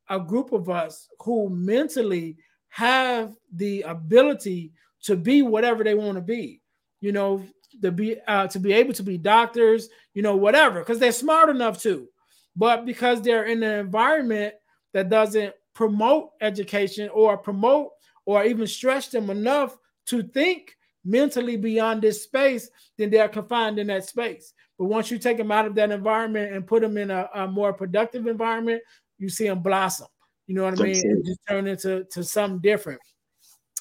[0.09, 2.39] a group of us who mentally
[2.71, 6.63] have the ability to be whatever they want to be.
[7.03, 7.45] You know,
[7.83, 11.49] to be uh, to be able to be doctors, you know, whatever, because they're smart
[11.49, 12.09] enough to.
[12.57, 14.55] But because they're in an environment
[14.93, 17.91] that doesn't promote education or promote
[18.25, 23.87] or even stretch them enough to think mentally beyond this space, then they're confined in
[23.89, 24.55] that space.
[24.79, 27.47] But once you take them out of that environment and put them in a, a
[27.47, 28.83] more productive environment,
[29.19, 30.09] you see them blossom.
[30.47, 31.11] You know what I mean?
[31.11, 33.01] And just turn into to something different.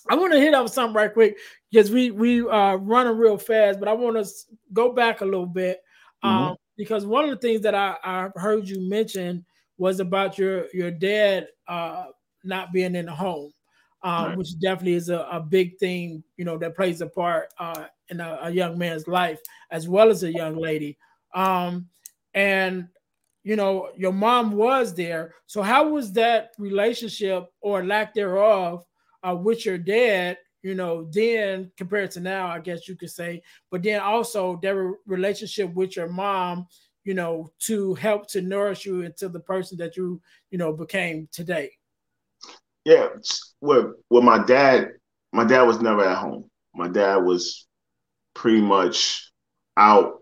[0.09, 1.37] I want to hit up something right quick
[1.71, 4.31] because we we uh running real fast, but I want to
[4.73, 5.81] go back a little bit
[6.23, 6.53] um, mm-hmm.
[6.77, 9.45] because one of the things that I, I heard you mention
[9.77, 12.05] was about your your dad uh
[12.43, 13.51] not being in the home,
[14.03, 14.37] um, right.
[14.37, 18.19] which definitely is a, a big thing you know that plays a part uh in
[18.19, 19.39] a, a young man's life
[19.71, 20.97] as well as a young lady.
[21.33, 21.87] Um,
[22.35, 22.87] and
[23.43, 28.85] you know your mom was there, so how was that relationship or lack thereof?
[29.25, 33.41] Uh, with your dad, you know, then compared to now, I guess you could say,
[33.71, 36.67] but then also their relationship with your mom,
[37.03, 41.27] you know, to help to nourish you into the person that you, you know, became
[41.31, 41.71] today.
[42.83, 43.07] Yeah,
[43.61, 44.89] well, well, my dad,
[45.31, 46.49] my dad was never at home.
[46.73, 47.67] My dad was
[48.33, 49.31] pretty much
[49.77, 50.19] out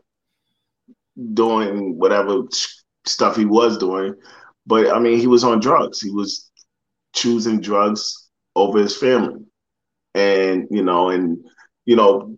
[1.33, 2.43] doing whatever
[3.05, 4.15] stuff he was doing,
[4.65, 5.99] but I mean, he was on drugs.
[5.99, 6.51] He was
[7.13, 8.22] choosing drugs
[8.55, 9.45] over his family.
[10.15, 11.43] And, you know, and,
[11.85, 12.37] you know,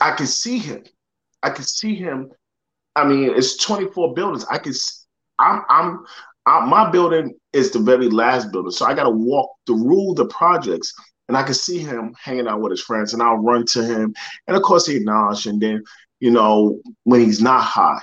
[0.00, 0.84] I can see him.
[1.42, 2.30] I can see him.
[2.94, 4.44] I mean, it's 24 buildings.
[4.50, 4.72] I can,
[5.38, 6.04] I'm, I'm,
[6.46, 8.72] I, my building is the very last building.
[8.72, 10.92] So I got to walk through the projects
[11.28, 14.14] and I can see him hanging out with his friends and I'll run to him.
[14.46, 15.46] And of course, he acknowledges.
[15.46, 15.82] And then,
[16.20, 18.00] you know, when he's not high.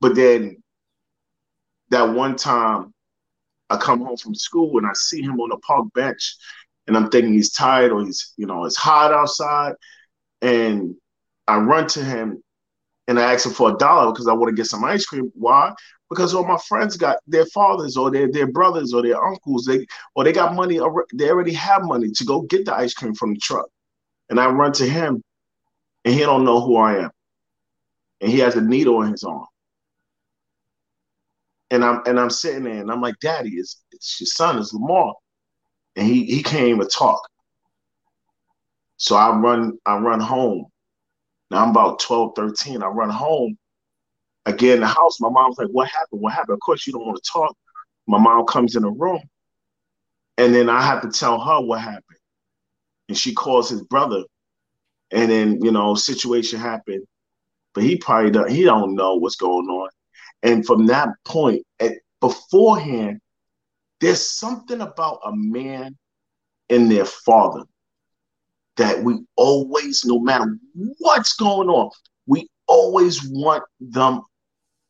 [0.00, 0.62] But then
[1.90, 2.92] that one time
[3.72, 6.36] I come home from school and I see him on the park bench
[6.86, 9.74] and I'm thinking he's tired or he's, you know, it's hot outside.
[10.42, 10.94] And
[11.48, 12.42] I run to him
[13.08, 15.32] and I ask him for a dollar because I want to get some ice cream.
[15.34, 15.72] Why?
[16.10, 19.86] Because all my friends got their fathers or their, their brothers or their uncles, they
[20.14, 20.78] or they got money,
[21.14, 23.68] they already have money to go get the ice cream from the truck.
[24.28, 25.22] And I run to him
[26.04, 27.10] and he don't know who I am.
[28.20, 29.46] And he has a needle in his arm.
[31.72, 34.72] And I'm and I'm sitting there and I'm like, Daddy, is it's your son, is
[34.74, 35.14] Lemar.
[35.96, 37.26] And he he can't even talk.
[38.98, 40.66] So I run, I run home.
[41.50, 42.82] Now I'm about 12, 13.
[42.82, 43.56] I run home.
[44.44, 45.18] I get in the house.
[45.18, 46.20] My mom's like, What happened?
[46.20, 46.56] What happened?
[46.56, 47.56] Of course, you don't want to talk.
[48.06, 49.22] My mom comes in the room.
[50.36, 52.18] And then I have to tell her what happened.
[53.08, 54.24] And she calls his brother.
[55.10, 57.06] And then, you know, situation happened.
[57.74, 59.88] But he probably don't, he don't know what's going on.
[60.42, 63.20] And from that point, at, beforehand,
[64.00, 65.96] there's something about a man
[66.68, 67.64] and their father
[68.76, 70.56] that we always, no matter
[70.98, 71.90] what's going on,
[72.26, 74.22] we always want them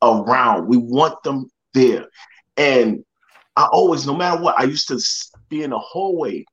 [0.02, 0.68] around.
[0.68, 2.06] We want them there.
[2.56, 3.04] And
[3.56, 5.00] I always, no matter what, I used to
[5.50, 6.44] be in the hallway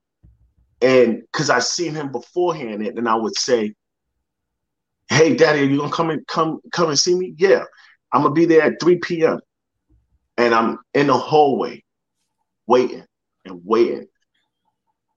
[0.81, 3.73] and because I seen him beforehand, and then I would say,
[5.09, 7.33] Hey daddy, are you gonna come and come come and see me?
[7.37, 7.63] Yeah.
[8.11, 9.39] I'm gonna be there at 3 p.m.
[10.37, 11.83] And I'm in the hallway
[12.67, 13.05] waiting
[13.45, 14.07] and waiting.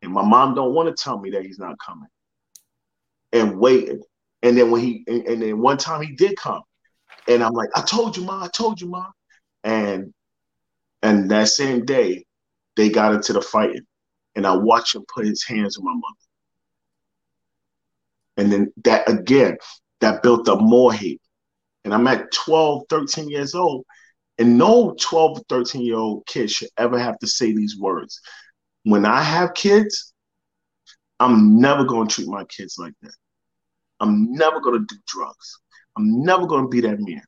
[0.02, 2.08] And my mom don't want to tell me that he's not coming.
[3.32, 4.02] And waiting.
[4.42, 6.62] And then when he and, and then one time he did come.
[7.28, 9.12] And I'm like, I told you, mom, I told you, mom.
[9.62, 10.12] And
[11.02, 12.24] and that same day,
[12.76, 13.86] they got into the fighting.
[14.34, 16.22] And I watched him put his hands on my mother.
[18.38, 19.56] And then that again,
[20.00, 21.20] that built up more hate.
[21.84, 23.84] And I'm at 12, 13 years old.
[24.38, 28.20] And no 12, 13 year old kid should ever have to say these words.
[28.84, 30.12] When I have kids,
[31.20, 33.14] I'm never going to treat my kids like that.
[34.00, 35.60] I'm never going to do drugs.
[35.96, 37.22] I'm never going to be that man.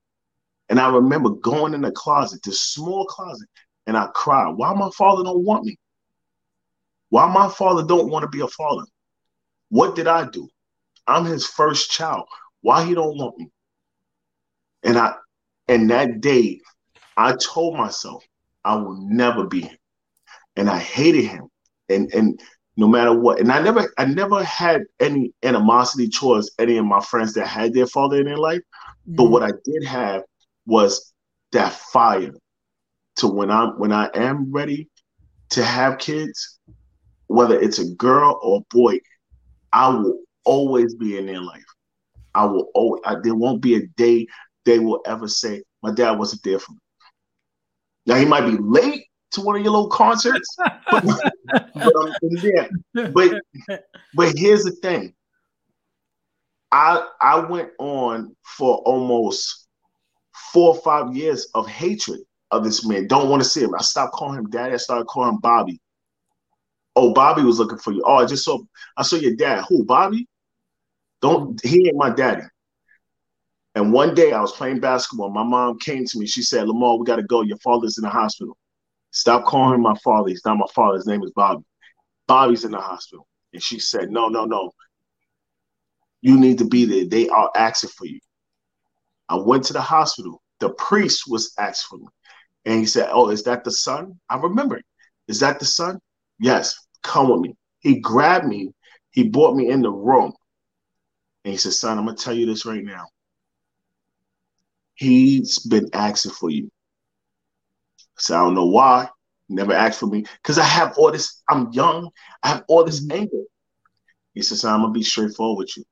[0.68, 3.48] And I remember going in the closet, this small closet,
[3.86, 4.54] and I cried.
[4.56, 5.76] Why my father don't want me?
[7.10, 8.82] Why my father don't want to be a father?
[9.68, 10.48] What did I do?
[11.06, 12.26] I'm his first child.
[12.62, 13.50] Why he don't want me?
[14.84, 15.14] And I
[15.68, 16.60] and that day
[17.16, 18.24] I told myself
[18.64, 19.76] I will never be him.
[20.56, 21.48] And I hated him.
[21.88, 22.40] And and
[22.76, 23.40] no matter what.
[23.40, 27.72] And I never I never had any animosity towards any of my friends that had
[27.72, 28.60] their father in their life.
[28.60, 29.16] Mm-hmm.
[29.16, 30.22] But what I did have
[30.66, 31.12] was
[31.52, 32.32] that fire
[33.16, 34.88] to when I'm when I am ready
[35.50, 36.58] to have kids,
[37.28, 38.98] whether it's a girl or a boy,
[39.72, 41.64] I will always be in their life.
[42.34, 44.26] I will always I, there won't be a day
[44.64, 46.78] they will ever say, My dad wasn't there for me.
[48.06, 50.56] Now he might be late to one of your little concerts,
[50.90, 51.02] but,
[52.32, 52.70] but,
[53.12, 53.32] but,
[54.14, 55.14] but here's the thing.
[56.72, 59.68] I I went on for almost
[60.52, 63.06] four or five years of hatred of this man.
[63.06, 63.74] Don't want to see him.
[63.74, 64.74] I stopped calling him daddy.
[64.74, 65.80] I started calling him Bobby.
[66.96, 68.02] Oh, Bobby was looking for you.
[68.04, 68.58] Oh, I just saw
[68.96, 69.64] I saw your dad.
[69.68, 70.28] Who, Bobby?
[71.22, 72.42] Don't he ain't my daddy.
[73.74, 75.30] And one day I was playing basketball.
[75.30, 76.26] My mom came to me.
[76.26, 77.42] She said, Lemar, we got to go.
[77.42, 78.56] Your father's in the hospital.
[79.10, 80.28] Stop calling my father.
[80.28, 80.96] He's not my father.
[80.96, 81.64] His name is Bobby.
[82.26, 83.26] Bobby's in the hospital.
[83.52, 84.70] And she said, No, no, no.
[86.20, 87.04] You need to be there.
[87.04, 88.20] They are asking for you.
[89.28, 90.40] I went to the hospital.
[90.60, 92.06] The priest was asked for me.
[92.64, 94.18] And he said, Oh, is that the son?
[94.30, 94.76] I remember.
[94.76, 94.84] It.
[95.28, 95.98] Is that the son?
[96.38, 97.54] Yes, come with me.
[97.80, 98.72] He grabbed me.
[99.10, 100.32] He brought me in the room.
[101.44, 103.06] And he said, Son, I'm going to tell you this right now.
[104.94, 106.70] He's been asking for you.
[108.18, 109.08] So I don't know why.
[109.48, 110.24] Never asked for me.
[110.42, 112.10] Because I have all this, I'm young.
[112.42, 113.18] I have all this mm-hmm.
[113.18, 113.42] anger.
[114.34, 115.84] He says, I'm gonna be straightforward with you.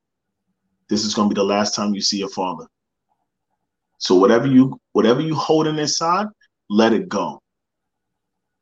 [0.88, 2.66] This is gonna be the last time you see your father.
[3.98, 6.26] So whatever you whatever you holding inside,
[6.68, 7.40] let it go.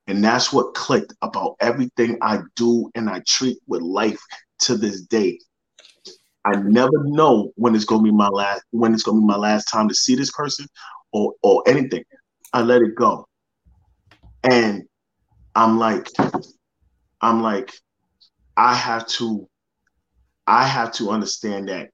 [0.06, 4.20] And that's what clicked about everything I do and I treat with life
[4.60, 5.38] to this day.
[6.44, 9.66] I never know when it's gonna be my last when it's gonna be my last
[9.66, 10.66] time to see this person
[11.12, 12.04] or or anything.
[12.52, 13.26] I let it go.
[14.42, 14.84] And
[15.54, 16.08] I'm like,
[17.20, 17.72] I'm like,
[18.56, 19.48] I have to,
[20.46, 21.90] I have to understand that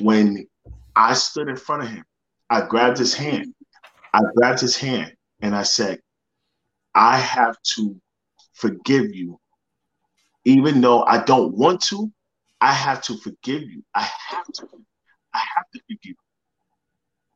[0.00, 0.46] when
[0.94, 2.04] I stood in front of him,
[2.50, 3.54] I grabbed his hand.
[4.12, 6.00] I grabbed his hand and I said,
[6.94, 8.00] I have to
[8.54, 9.38] forgive you.
[10.44, 12.10] Even though I don't want to,
[12.60, 13.84] I have to forgive you.
[13.94, 14.68] I have to.
[15.32, 16.14] I have to forgive you.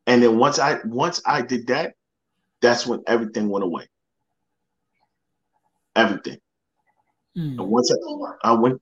[0.05, 1.95] And then once I once I did that,
[2.61, 3.87] that's when everything went away.
[5.95, 6.39] Everything.
[7.37, 7.59] Mm.
[7.59, 8.81] And once I, I went,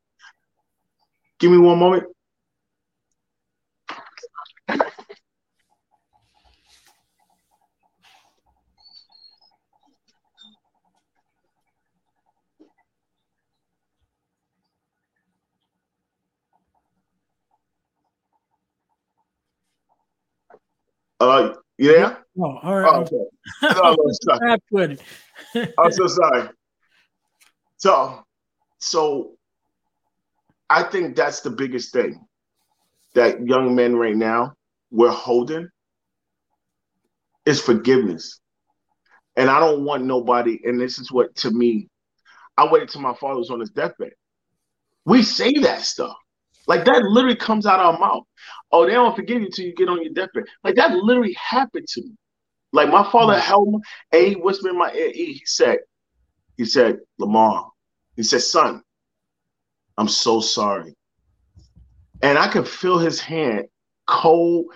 [1.40, 2.04] give me one moment.
[21.22, 22.18] Uh, there?
[22.40, 22.92] Oh, all right.
[22.92, 23.26] Oh, okay.
[23.76, 23.84] no,
[25.56, 26.50] I'm, I'm so sorry.
[27.78, 28.24] So,
[28.80, 29.34] so
[30.68, 32.26] I think that's the biggest thing
[33.14, 34.54] that young men right now
[34.90, 35.70] we're holding
[37.46, 38.40] is forgiveness.
[39.36, 41.88] And I don't want nobody, and this is what to me,
[42.58, 44.14] I waited till my father was on his deathbed.
[45.06, 46.16] We say that stuff.
[46.68, 48.24] Like that literally comes out our mouth.
[48.72, 50.46] Oh, they don't forgive you till you get on your deathbed.
[50.64, 52.16] Like that literally happened to me.
[52.74, 53.42] Like my father mm-hmm.
[53.42, 53.80] held me
[54.12, 55.12] and he whispered in my ear.
[55.12, 55.80] He said,
[56.58, 57.70] he said, Lemar,
[58.16, 58.82] he said, son,
[59.98, 60.96] I'm so sorry.
[62.22, 63.66] And I could feel his hand
[64.08, 64.68] cold,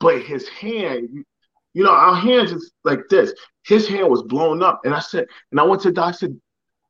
[0.00, 1.24] but his hand,
[1.72, 3.32] you know, our hands is like this.
[3.64, 4.80] His hand was blown up.
[4.84, 6.28] And I said, and I went to the doctor,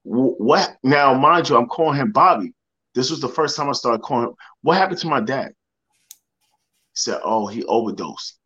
[0.03, 0.77] what?
[0.83, 2.53] Now, mind you, I'm calling him Bobby.
[2.95, 4.35] This was the first time I started calling.
[4.63, 5.49] What happened to my dad?
[5.49, 8.39] He said, oh, he overdosed.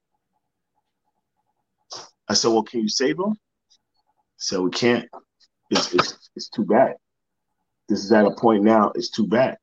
[2.28, 3.32] I said, well, can you save him?
[3.32, 5.08] He said, we can't.
[5.70, 6.94] It's, it's, it's too bad.
[7.88, 9.56] This is at a point now, it's too bad.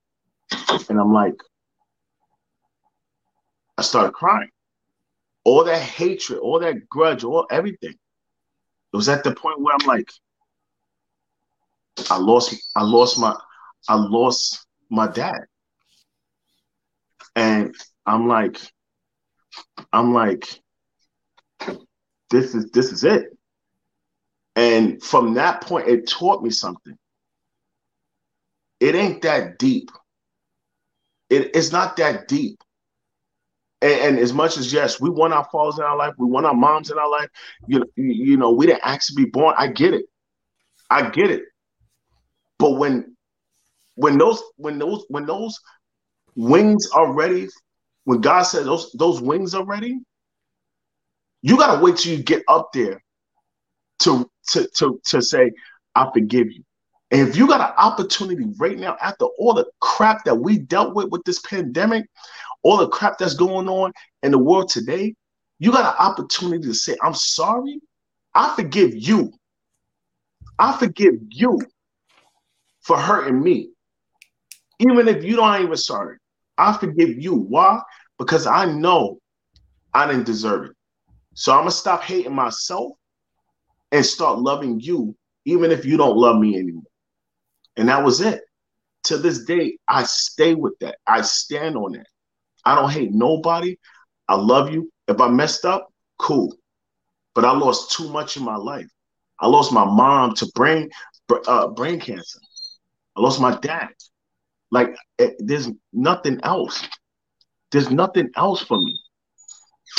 [0.89, 1.35] And I'm like,
[3.77, 4.49] I started crying.
[5.43, 7.93] All that hatred, all that grudge, all everything.
[8.93, 10.11] It was at the point where I'm like,
[12.09, 13.35] I lost, I lost my,
[13.87, 15.45] I lost my dad.
[17.35, 17.73] And
[18.05, 18.57] I'm like,
[19.91, 20.59] I'm like,
[22.29, 23.25] this is this is it.
[24.55, 26.97] And from that point, it taught me something.
[28.79, 29.89] It ain't that deep.
[31.29, 32.59] It, it's not that deep.
[33.81, 36.45] And, and, as much as yes, we want our fathers in our life, we want
[36.45, 37.29] our moms in our life.
[37.67, 39.55] You, you know, we didn't to be born.
[39.57, 40.05] I get it.
[40.89, 41.43] I get it.
[42.59, 43.15] But when
[43.95, 45.59] when those when those when those
[46.35, 47.47] wings are ready,
[48.05, 49.99] when God says those those wings are ready,
[51.41, 53.03] you gotta wait till you get up there
[53.99, 55.51] to to to to say,
[55.95, 56.63] I forgive you.
[57.11, 60.95] And if you got an opportunity right now, after all the crap that we dealt
[60.95, 62.05] with with this pandemic,
[62.63, 63.91] all the crap that's going on
[64.23, 65.13] in the world today,
[65.59, 67.79] you got an opportunity to say, I'm sorry.
[68.33, 69.33] I forgive you.
[70.57, 71.59] I forgive you
[72.81, 73.71] for hurting me.
[74.81, 76.17] Even if you don't even sorry,
[76.57, 77.35] I forgive you.
[77.35, 77.81] Why?
[78.17, 79.19] Because I know
[79.93, 80.75] I didn't deserve it.
[81.33, 82.93] So I'm gonna stop hating myself
[83.91, 85.15] and start loving you,
[85.45, 86.83] even if you don't love me anymore.
[87.77, 88.41] And that was it.
[89.05, 90.97] To this day, I stay with that.
[91.07, 92.07] I stand on that.
[92.65, 93.77] I don't hate nobody.
[94.27, 94.91] I love you.
[95.07, 96.55] If I messed up, cool.
[97.33, 98.87] But I lost too much in my life.
[99.39, 100.89] I lost my mom to brain
[101.47, 102.39] uh, brain cancer.
[103.15, 103.89] I lost my dad.
[104.71, 106.87] Like it, eh, there's nothing else.
[107.71, 108.99] There's nothing else for me.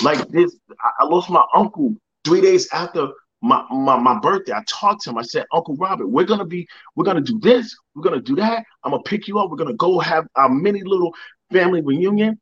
[0.03, 0.57] Like this,
[1.01, 1.95] I lost my uncle
[2.25, 3.09] three days after
[3.43, 4.53] my, my, my birthday.
[4.53, 5.19] I talked to him.
[5.19, 6.67] I said, Uncle Robert, we're gonna be,
[6.97, 8.65] we're gonna do this, we're gonna do that.
[8.85, 9.51] I'm gonna pick you up.
[9.51, 11.15] We're gonna go have a mini little
[11.53, 12.41] family reunion.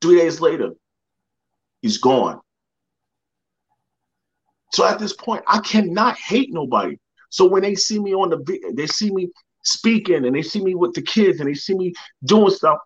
[0.00, 0.70] Three days later,
[1.82, 2.40] he's gone.
[4.72, 6.98] So at this point, I cannot hate nobody.
[7.30, 9.28] So when they see me on the they see me
[9.66, 11.92] speaking and they see me with the kids and they see me
[12.24, 12.78] doing stuff.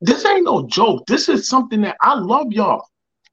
[0.00, 1.04] This ain't no joke.
[1.06, 2.84] This is something that I love y'all.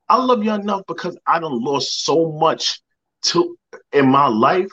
[0.09, 2.82] I love y'all enough because I don't lost so much
[3.23, 3.57] to
[3.93, 4.69] in my life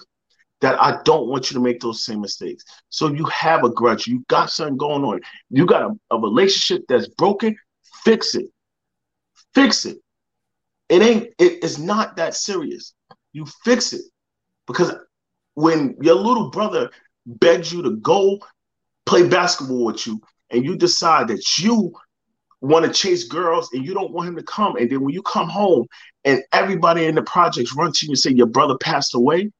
[0.60, 2.64] that I don't want you to make those same mistakes.
[2.88, 6.84] So you have a grudge, you got something going on, you got a, a relationship
[6.88, 7.56] that's broken,
[8.04, 8.46] fix it.
[9.54, 9.98] Fix it.
[10.88, 12.94] It ain't, it, it's not that serious.
[13.32, 14.02] You fix it.
[14.66, 14.94] Because
[15.54, 16.90] when your little brother
[17.28, 18.38] begs you to go
[19.06, 20.20] play basketball with you,
[20.50, 21.92] and you decide that you
[22.60, 24.76] want to chase girls and you don't want him to come.
[24.76, 25.86] And then when you come home
[26.24, 29.50] and everybody in the projects run to you and say your brother passed away,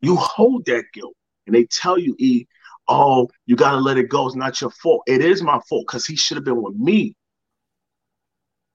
[0.00, 1.14] you hold that guilt.
[1.46, 2.46] And they tell you, E,
[2.88, 4.26] oh, you got to let it go.
[4.26, 5.02] It's not your fault.
[5.06, 7.16] It is my fault because he should have been with me.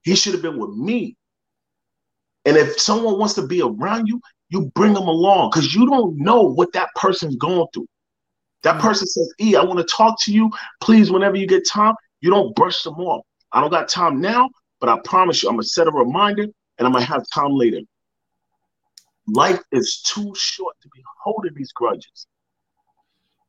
[0.04, 1.16] He should have been with me.
[2.46, 6.18] And if someone wants to be around you, you bring them along because you don't
[6.18, 7.88] know what that person's going through.
[8.64, 8.82] That mm.
[8.82, 10.52] person says, E, I want to talk to you.
[10.82, 13.26] Please, whenever you get time, you don't brush them off.
[13.52, 16.88] I don't got time now, but I promise you, I'm gonna set a reminder and
[16.88, 17.82] I'm gonna have time later.
[19.28, 22.28] Life is too short to be holding these grudges.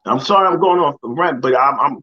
[0.04, 2.00] I'm sorry I'm going off the rant, but I'm, I'm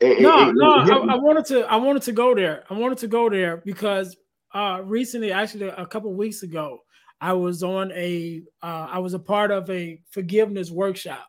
[0.00, 0.82] it, no, it, no.
[0.82, 1.60] It I, I, wanted to.
[1.62, 2.64] I wanted to go there.
[2.70, 4.16] I wanted to go there because
[4.54, 6.80] uh, recently, actually, a couple weeks ago,
[7.20, 8.42] I was on a.
[8.62, 11.28] Uh, I was a part of a forgiveness workshop,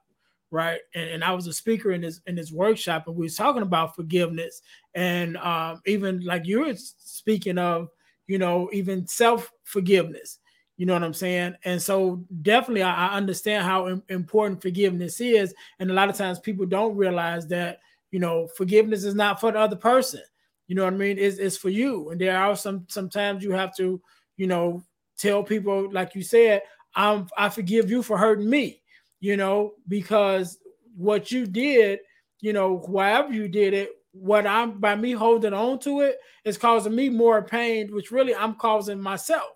[0.52, 0.80] right?
[0.94, 3.62] And, and I was a speaker in this in this workshop, and we was talking
[3.64, 4.62] about forgiveness,
[4.94, 7.90] and um, even like you were speaking of,
[8.28, 10.40] you know, even self forgiveness.
[10.78, 11.56] You know what I'm saying?
[11.66, 16.16] And so definitely, I, I understand how Im- important forgiveness is, and a lot of
[16.16, 17.80] times people don't realize that
[18.12, 20.22] you know forgiveness is not for the other person.
[20.68, 21.18] You know what I mean?
[21.18, 24.00] It's, it's for you, and there are some sometimes you have to,
[24.38, 24.86] you know,
[25.20, 26.62] tell people like you said,
[26.96, 28.82] I'm I forgive you for hurting me
[29.20, 30.58] you know, because
[30.96, 32.00] what you did,
[32.42, 36.58] you know, wherever you did it, what I'm by me holding on to it is
[36.58, 39.52] causing me more pain, which really I'm causing myself,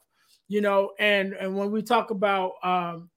[0.47, 0.91] you know.
[0.99, 3.09] And and when we talk about um,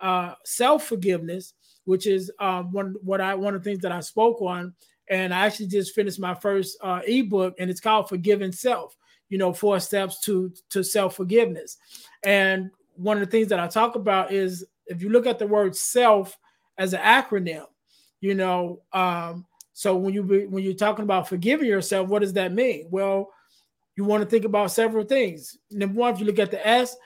[0.00, 4.00] uh, self forgiveness, which is um, one what I one of the things that I
[4.00, 4.74] spoke on,
[5.08, 8.96] and I actually just finished my first uh, ebook, and it's called Forgiving Self.
[9.30, 11.78] You know, four steps to to self forgiveness,
[12.22, 15.46] and one of the things that I talk about is if you look at the
[15.46, 16.36] word self
[16.76, 17.64] as an acronym,
[18.20, 22.52] you know, um, so when you when you're talking about forgiving yourself, what does that
[22.52, 22.86] mean?
[22.90, 23.30] Well,
[23.96, 25.56] you want to think about several things.
[25.70, 26.96] Number one, if you look at the S,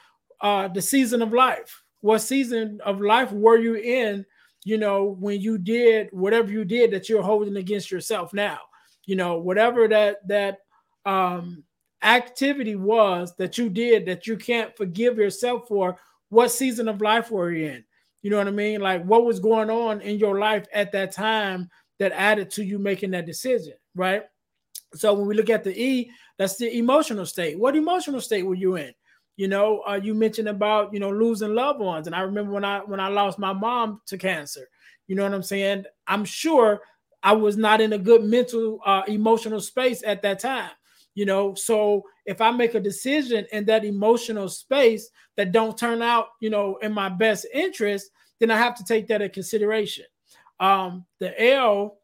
[0.41, 1.83] uh, the season of life.
[2.01, 4.27] What season of life were you in?
[4.65, 8.59] You know, when you did whatever you did that you're holding against yourself now.
[9.07, 10.59] You know, whatever that that
[11.07, 11.63] um,
[12.05, 15.99] activity was that you did that you can't forgive yourself for.
[16.29, 17.85] What season of life were you in?
[18.23, 18.81] You know what I mean?
[18.81, 22.79] Like what was going on in your life at that time that added to you
[22.79, 24.23] making that decision, right?
[24.95, 27.59] So when we look at the E, that's the emotional state.
[27.59, 28.93] What emotional state were you in?
[29.37, 32.65] You know, uh, you mentioned about you know losing loved ones, and I remember when
[32.65, 34.69] I when I lost my mom to cancer.
[35.07, 35.85] You know what I'm saying?
[36.07, 36.81] I'm sure
[37.23, 40.71] I was not in a good mental, uh, emotional space at that time.
[41.15, 46.03] You know, so if I make a decision in that emotional space that don't turn
[46.03, 48.11] out, you know, in my best interest,
[48.41, 50.07] then I have to take that into consideration.
[50.59, 51.99] Um, the L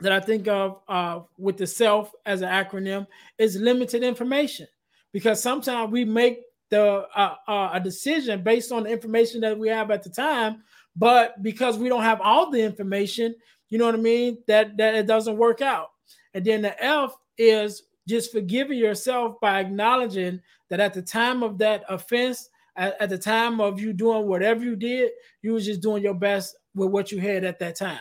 [0.00, 3.06] that I think of uh, with the self as an acronym
[3.38, 4.68] is limited information
[5.12, 9.68] because sometimes we make the uh, uh, a decision based on the information that we
[9.68, 10.62] have at the time,
[10.94, 13.34] but because we don't have all the information,
[13.68, 15.90] you know what I mean, that that it doesn't work out.
[16.34, 20.40] And then the F is just forgiving yourself by acknowledging
[20.70, 24.64] that at the time of that offense, at, at the time of you doing whatever
[24.64, 25.10] you did,
[25.42, 28.00] you was just doing your best with what you had at that time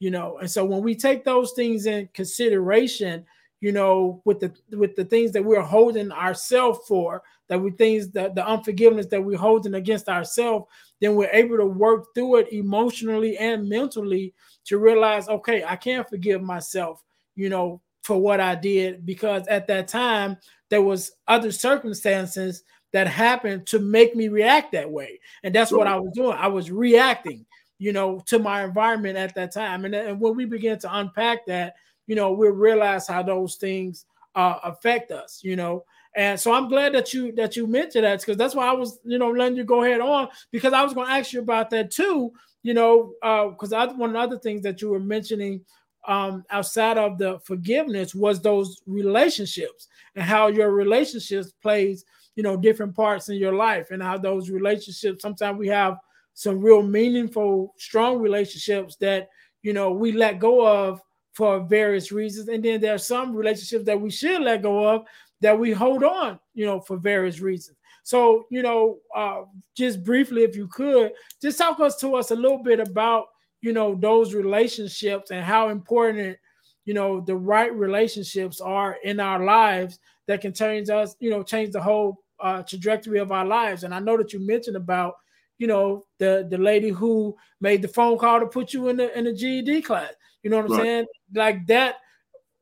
[0.00, 0.38] you know?
[0.38, 3.24] And so when we take those things in consideration
[3.60, 8.08] you know with the with the things that we're holding ourselves for that we things
[8.12, 10.66] that the unforgiveness that we're holding against ourselves
[11.00, 14.32] then we're able to work through it emotionally and mentally
[14.64, 17.02] to realize okay i can't forgive myself
[17.34, 20.36] you know for what i did because at that time
[20.68, 25.86] there was other circumstances that happened to make me react that way and that's what
[25.86, 27.44] i was doing i was reacting
[27.78, 29.84] you know, to my environment at that time.
[29.84, 31.74] And, and when we begin to unpack that,
[32.06, 34.04] you know, we'll realize how those things
[34.34, 35.84] uh, affect us, you know.
[36.16, 38.98] And so I'm glad that you that you mentioned that because that's why I was,
[39.04, 41.70] you know, letting you go ahead on because I was going to ask you about
[41.70, 42.32] that too,
[42.62, 45.60] you know, because uh, one of the other things that you were mentioning
[46.08, 52.04] um, outside of the forgiveness was those relationships and how your relationships plays,
[52.34, 55.98] you know, different parts in your life and how those relationships sometimes we have
[56.34, 59.28] some real meaningful, strong relationships that
[59.62, 61.00] you know we let go of
[61.32, 65.04] for various reasons, and then there are some relationships that we should let go of
[65.40, 67.76] that we hold on, you know, for various reasons.
[68.02, 69.42] So, you know, uh,
[69.76, 73.26] just briefly, if you could, just talk us to us a little bit about,
[73.60, 76.36] you know, those relationships and how important,
[76.84, 81.42] you know, the right relationships are in our lives that can change us, you know,
[81.42, 83.84] change the whole uh, trajectory of our lives.
[83.84, 85.14] And I know that you mentioned about,
[85.58, 89.16] you know, the the lady who made the phone call to put you in the
[89.18, 90.12] in the GED class.
[90.42, 90.82] You know what I'm right.
[90.82, 91.06] saying?
[91.34, 91.96] Like that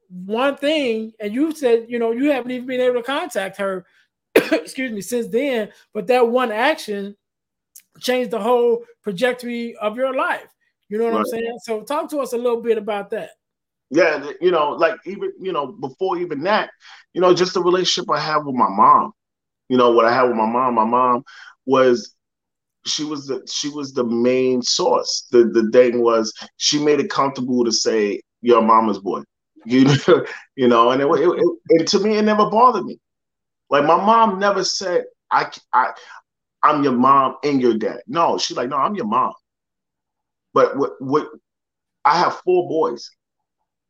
[0.08, 3.84] one thing, and you said, you know, you haven't even been able to contact her,
[4.34, 5.70] excuse me, since then.
[5.92, 7.16] But that one action
[8.00, 10.54] changed the whole trajectory of your life.
[10.88, 11.20] You know what right.
[11.20, 11.58] I'm saying?
[11.62, 13.30] So talk to us a little bit about that.
[13.90, 16.70] Yeah, you know, like even you know, before even that,
[17.12, 19.12] you know, just the relationship I have with my mom.
[19.68, 20.74] You know, what I had with my mom.
[20.74, 21.24] My mom
[21.66, 22.14] was
[22.84, 25.26] she was the she was the main source.
[25.30, 29.22] The the thing was she made it comfortable to say your mama's boy.
[29.68, 30.24] You know,
[30.54, 33.00] you know, and it, it, it, and to me it never bothered me.
[33.68, 35.90] Like my mom never said I I
[36.62, 37.98] I'm your mom and your dad.
[38.06, 39.32] No, she's like no, I'm your mom.
[40.56, 41.28] But what what
[42.06, 43.10] I have four boys.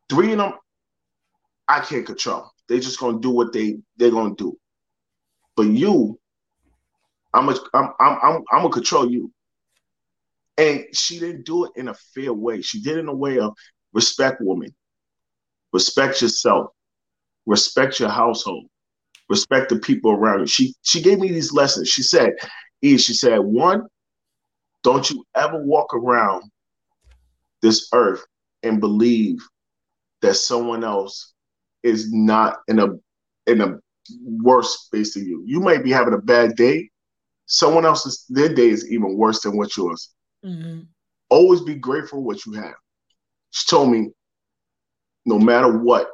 [0.08, 0.54] Three of them
[1.68, 2.50] I can't control.
[2.68, 4.58] They're just gonna do what they they're gonna do.
[5.54, 6.18] But you,
[7.32, 9.32] I'm a, I'm, I'm, I'm, I'm gonna control you.
[10.58, 12.62] And she didn't do it in a fair way.
[12.62, 13.56] She did it in a way of
[13.92, 14.74] respect woman,
[15.72, 16.70] respect yourself,
[17.46, 18.66] respect your household,
[19.28, 20.46] respect the people around you.
[20.48, 21.88] She she gave me these lessons.
[21.88, 22.32] She said,
[22.82, 23.86] E, she said, one,
[24.82, 26.44] don't you ever walk around
[27.62, 28.24] this earth
[28.62, 29.38] and believe
[30.22, 31.34] that someone else
[31.82, 32.88] is not in a
[33.46, 33.78] in a
[34.22, 35.42] worse space than you.
[35.46, 36.90] You might be having a bad day,
[37.46, 40.12] someone else's their day is even worse than what yours.
[40.44, 40.80] Mm-hmm.
[41.28, 42.74] Always be grateful what you have.
[43.50, 44.10] She told me,
[45.24, 46.08] no matter what,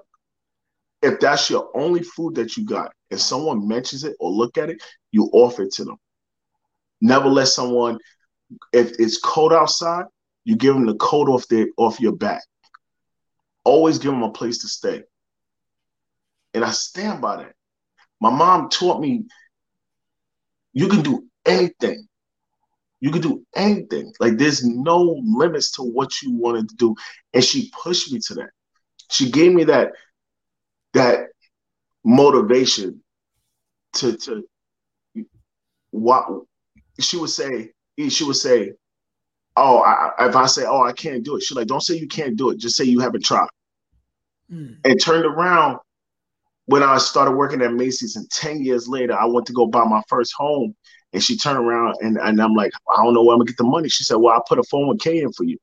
[1.02, 4.70] if that's your only food that you got, and someone mentions it or look at
[4.70, 5.96] it, you offer it to them.
[7.00, 7.98] Never let someone
[8.72, 10.04] if it's cold outside,
[10.44, 12.42] you give them the coat off their off your back.
[13.64, 15.02] Always give them a place to stay.
[16.54, 17.54] And I stand by that.
[18.20, 19.24] My mom taught me
[20.72, 22.06] you can do anything.
[23.00, 24.12] You can do anything.
[24.20, 26.94] Like there's no limits to what you wanted to do.
[27.34, 28.50] And she pushed me to that.
[29.10, 29.92] She gave me that
[30.94, 31.28] that
[32.04, 33.02] motivation
[33.94, 34.44] to to
[35.90, 36.26] what
[37.00, 37.70] she would say
[38.08, 38.72] she would say
[39.56, 42.08] oh I, if i say oh i can't do it she's like don't say you
[42.08, 43.48] can't do it just say you haven't tried.
[44.50, 44.76] Mm.
[44.84, 45.78] and turned around
[46.66, 49.84] when i started working at macy's and 10 years later i went to go buy
[49.84, 50.74] my first home
[51.12, 53.56] and she turned around and, and i'm like i don't know where i'm gonna get
[53.56, 53.88] the money.
[53.88, 55.58] She said well i put a 401k in for you.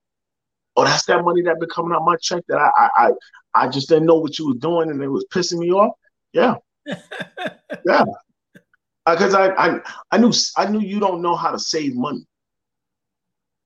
[0.76, 3.12] Oh that's that money that been coming out my check that i i i,
[3.54, 5.94] I just didn't know what you was doing and it was pissing me off?
[6.34, 6.56] Yeah.
[7.86, 8.04] Yeah.
[9.06, 9.80] Because uh, I, I
[10.12, 12.26] I knew I knew you don't know how to save money.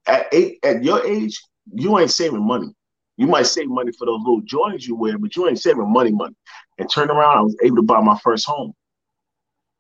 [0.06, 1.42] At eight, at your age,
[1.74, 2.74] you ain't saving money.
[3.18, 6.12] You might save money for those little joints you wear, but you ain't saving money,
[6.12, 6.36] money.
[6.78, 8.74] And turn around, I was able to buy my first home.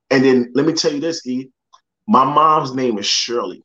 [0.09, 1.49] And then let me tell you this, E.
[2.07, 3.63] My mom's name is Shirley.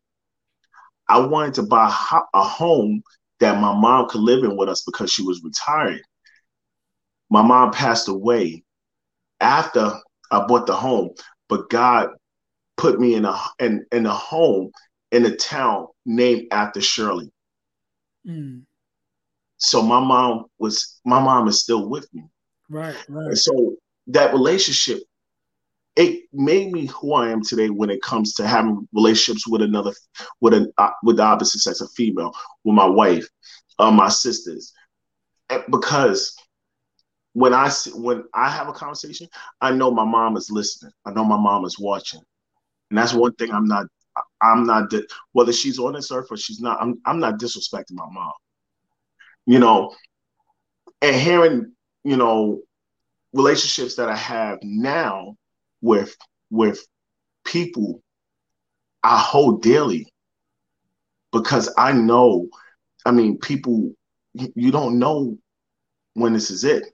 [1.09, 1.95] I wanted to buy
[2.35, 3.03] a home
[3.41, 6.03] that my mom could live in with us because she was retired.
[7.31, 8.65] My mom passed away
[9.41, 9.93] after
[10.31, 11.11] I bought the home,
[11.49, 12.11] but God
[12.77, 14.71] put me in a in, in a home
[15.13, 17.31] in a town named after Shirley.
[18.27, 18.63] Mm.
[19.59, 22.25] So my mom was my mom is still with me.
[22.69, 23.27] Right, right.
[23.27, 23.77] And so
[24.09, 25.03] that relationship,
[25.97, 29.93] it made me who I am today when it comes to having relationships with another,
[30.41, 32.33] with an uh, with the opposite sex, a female,
[32.65, 33.27] with my wife,
[33.79, 34.73] uh, my sisters,
[35.71, 36.37] because
[37.33, 39.29] when I when I have a conversation,
[39.61, 40.93] I know my mom is listening.
[41.05, 42.21] I know my mom is watching,
[42.91, 43.87] and that's one thing I'm not.
[44.41, 44.93] I'm not
[45.33, 46.81] whether she's on this earth or she's not.
[46.81, 48.33] I'm I'm not disrespecting my mom.
[49.47, 49.95] You know,
[51.03, 51.73] and hearing
[52.05, 52.61] you know
[53.33, 55.37] relationships that I have now
[55.81, 56.17] with
[56.51, 56.85] with
[57.45, 58.03] people
[59.03, 60.07] I hold dearly
[61.33, 62.49] because I know.
[63.07, 63.93] I mean, people
[64.35, 65.39] you don't know
[66.15, 66.85] when this is it.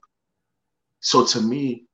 [0.99, 1.84] So to me,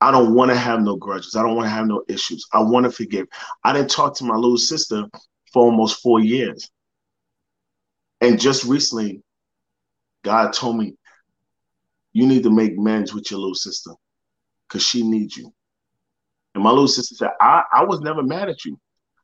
[0.00, 1.36] I don't want to have no grudges.
[1.36, 2.46] I don't want to have no issues.
[2.52, 3.26] I want to forgive.
[3.64, 5.04] I didn't talk to my little sister
[5.52, 6.70] for almost four years.
[8.20, 9.22] And just recently,
[10.22, 10.96] God told me,
[12.12, 13.92] you need to make amends with your little sister
[14.68, 15.52] because she needs you.
[16.54, 18.78] And my little sister said, I, I was never mad at you.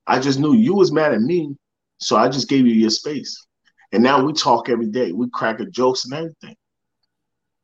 [0.07, 1.55] I just knew you was mad at me.
[1.99, 3.47] So I just gave you your space.
[3.93, 5.13] And now we talk every day.
[5.13, 6.57] We crack the jokes and everything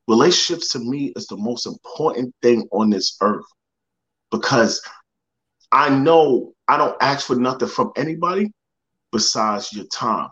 [0.09, 3.45] relationships to me is the most important thing on this earth
[4.31, 4.83] because
[5.71, 8.51] I know I don't ask for nothing from anybody
[9.13, 10.31] besides your time.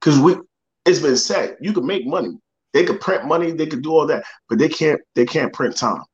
[0.00, 0.36] Because we
[0.84, 2.38] it's been said you can make money.
[2.72, 5.76] They could print money, they could do all that, but they can't they can't print
[5.76, 6.04] time.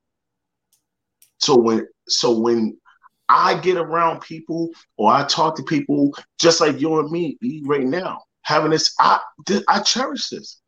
[1.39, 2.79] So when so when
[3.29, 7.85] I get around people or I talk to people just like you and me right
[7.85, 9.21] now, having this, I
[9.69, 10.62] I cherish this.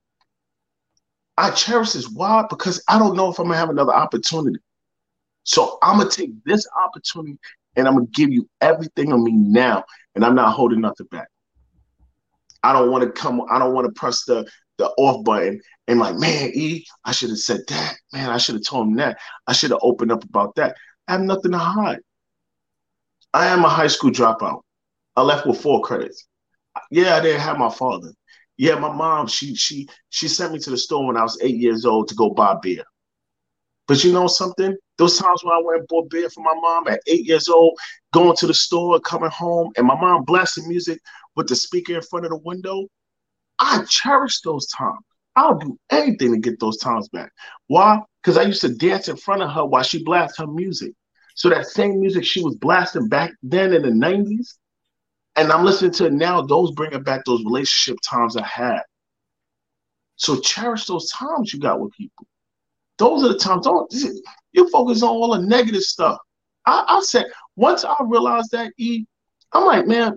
[1.37, 2.09] I cherish this.
[2.09, 2.45] Why?
[2.49, 4.59] Because I don't know if I'm gonna have another opportunity.
[5.45, 7.39] So I'm gonna take this opportunity
[7.77, 11.29] and I'm gonna give you everything of me now, and I'm not holding nothing back.
[12.63, 13.43] I don't want to come.
[13.51, 17.31] I don't want to press the the off button and like, man, E, I should
[17.31, 17.97] have said that.
[18.13, 19.19] Man, I should have told him that.
[19.47, 20.77] I should have opened up about that.
[21.07, 22.01] I have nothing to hide.
[23.33, 24.63] I am a high school dropout.
[25.17, 26.27] I left with four credits.
[26.91, 28.13] Yeah, I didn't have my father.
[28.57, 31.57] Yeah, my mom, she she she sent me to the store when I was eight
[31.57, 32.85] years old to go buy beer.
[33.87, 34.77] But you know something?
[34.97, 37.77] Those times when I went and bought beer for my mom at eight years old,
[38.13, 41.01] going to the store, coming home, and my mom blasting music
[41.37, 42.87] with the speaker in front of the window,
[43.59, 45.01] I cherish those times.
[45.37, 47.33] I'll do anything to get those times back.
[47.67, 48.01] Why?
[48.23, 50.93] Because I used to dance in front of her while she blasted her music.
[51.35, 54.55] So that same music she was blasting back then in the 90s,
[55.37, 56.43] and I'm listening to now.
[56.43, 58.83] Those bringing back those relationship times I had.
[60.17, 62.27] So cherish those times you got with people.
[62.99, 63.65] Those are the times.
[63.65, 63.93] Don't
[64.53, 66.19] you focus on all the negative stuff.
[66.67, 67.27] I, I said
[67.57, 69.05] once I realized that, E,
[69.53, 70.17] I'm like, man,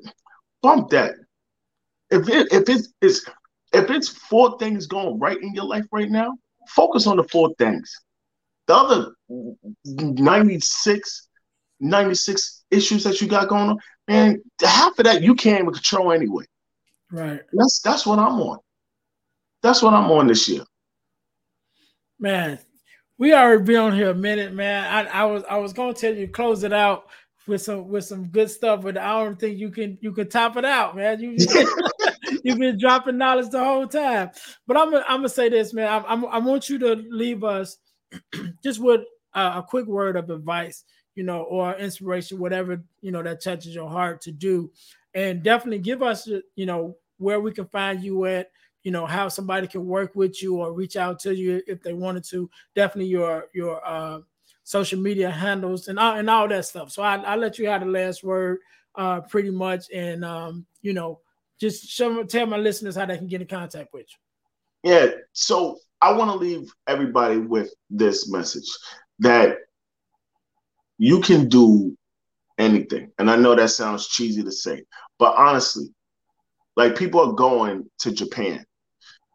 [0.62, 1.14] bump that.
[2.10, 3.26] If it if it's, it's
[3.74, 6.38] if it's four things going right in your life right now,
[6.70, 7.92] focus on the four things.
[8.68, 9.12] The other
[9.86, 11.28] 96,
[11.80, 16.12] 96 issues that you got going on, man, half of that you can't even control
[16.12, 16.46] anyway.
[17.12, 17.42] Right.
[17.54, 18.60] That's that's what I'm on.
[19.62, 20.64] That's what I'm on this year.
[22.20, 22.60] Man,
[23.18, 25.08] we already been on here a minute, man.
[25.08, 27.08] I, I was I was gonna tell you close it out
[27.48, 30.58] with some with some good stuff, but I don't think you can you can top
[30.58, 31.20] it out, man.
[31.20, 31.38] You
[32.44, 34.32] you've been dropping knowledge the whole time.
[34.68, 35.88] But I'm I'm gonna say this, man.
[35.88, 37.78] I, I'm, I want you to leave us
[38.64, 39.02] just with
[39.34, 40.84] a, a quick word of advice,
[41.18, 44.72] you know, or inspiration, whatever you know that touches your heart to do,
[45.16, 48.52] and definitely give us, you know, where we can find you at
[48.84, 51.94] you know how somebody can work with you or reach out to you if they
[51.94, 52.48] wanted to.
[52.76, 54.20] Definitely your your uh,
[54.64, 56.92] social media handles and all, and all that stuff.
[56.92, 58.60] So I, i'll let you have the last word
[58.94, 59.90] uh, pretty much.
[59.92, 61.20] And um, you know
[61.60, 64.06] just show tell my listeners how they can get in contact with
[64.84, 64.92] you.
[64.92, 65.08] Yeah.
[65.34, 68.70] So i want to leave everybody with this message
[69.18, 69.58] that
[70.98, 71.96] you can do
[72.58, 74.84] anything and i know that sounds cheesy to say
[75.20, 75.88] but honestly
[76.78, 78.64] like people are going to Japan.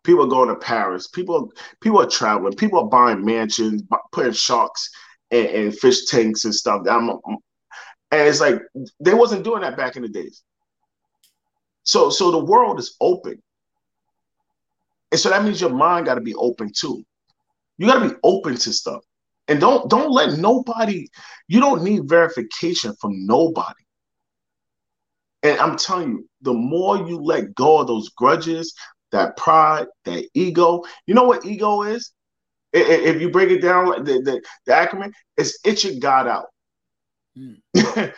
[0.05, 1.09] People are going to Paris.
[1.09, 2.55] People people are traveling.
[2.55, 3.83] People are buying mansions,
[4.13, 4.89] putting sharks
[5.33, 6.83] and, and fish tanks and stuff.
[6.89, 8.63] I'm, and it's like
[9.01, 10.45] they wasn't doing that back in the days.
[11.83, 13.43] So so the world is open.
[15.11, 17.05] And so that means your mind got to be open too.
[17.77, 19.03] You got to be open to stuff.
[19.53, 21.09] And don't don't let nobody
[21.47, 23.85] you don't need verification from nobody.
[25.43, 28.75] And I'm telling you, the more you let go of those grudges,
[29.11, 32.13] that pride, that ego, you know what ego is?
[32.73, 36.47] If you break it down, the, the, the acronym, it's itching God out.
[37.37, 37.61] Mm.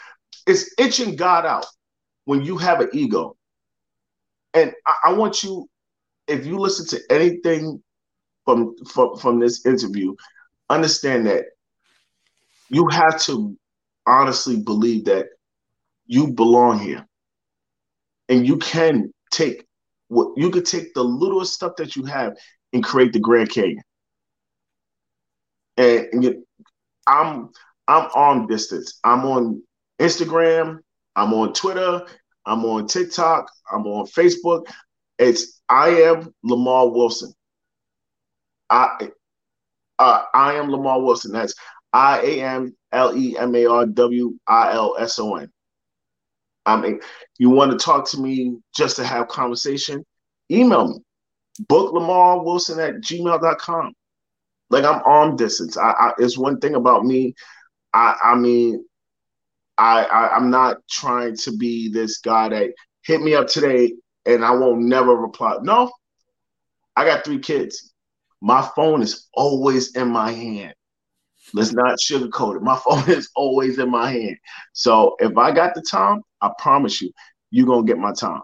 [0.47, 1.67] it's itching God out
[2.27, 3.37] when you have an ego.
[4.53, 5.69] And I, I, want you,
[6.29, 7.83] if you listen to anything
[8.45, 10.15] from, from from this interview,
[10.71, 11.45] understand that
[12.71, 13.57] you have to
[14.07, 15.27] honestly believe that
[16.07, 17.07] you belong here
[18.29, 19.67] and you can take
[20.09, 22.35] what you could take the littlest stuff that you have
[22.73, 23.83] and create the Grand Canyon.
[25.77, 26.47] And, and you,
[27.07, 27.51] I'm
[27.89, 28.99] I'm on distance.
[29.05, 29.63] I'm on
[30.01, 30.79] Instagram.
[31.17, 32.07] I'm on Twitter.
[32.47, 33.51] I'm on TikTok.
[33.71, 34.67] I'm on Facebook.
[35.19, 37.33] It's I am Lemar Wilson.
[38.71, 39.11] I
[39.99, 41.33] uh, I am Lemar Wilson.
[41.33, 41.55] That's
[41.93, 45.51] I A M L E M A R W I L S O N.
[46.67, 47.01] I mean,
[47.39, 50.05] you want to talk to me just to have conversation,
[50.51, 50.99] email me.
[51.69, 53.93] Book Lemar Wilson at gmail.com.
[54.71, 55.77] Like I'm arm distance.
[55.77, 57.35] I, I it's one thing about me.
[57.93, 58.85] I I mean,
[59.79, 62.71] I, I I'm not trying to be this guy that
[63.03, 63.93] hit me up today
[64.27, 65.59] and I won't never reply.
[65.63, 65.93] No,
[66.97, 67.94] I got three kids.
[68.45, 70.75] My phone is always in my hand.
[71.55, 72.63] Let's not sugarcoat it.
[72.63, 74.37] My phone is always in my hand.
[74.75, 77.11] So if I got the time, I promise you,
[77.51, 78.43] you're gonna get my time.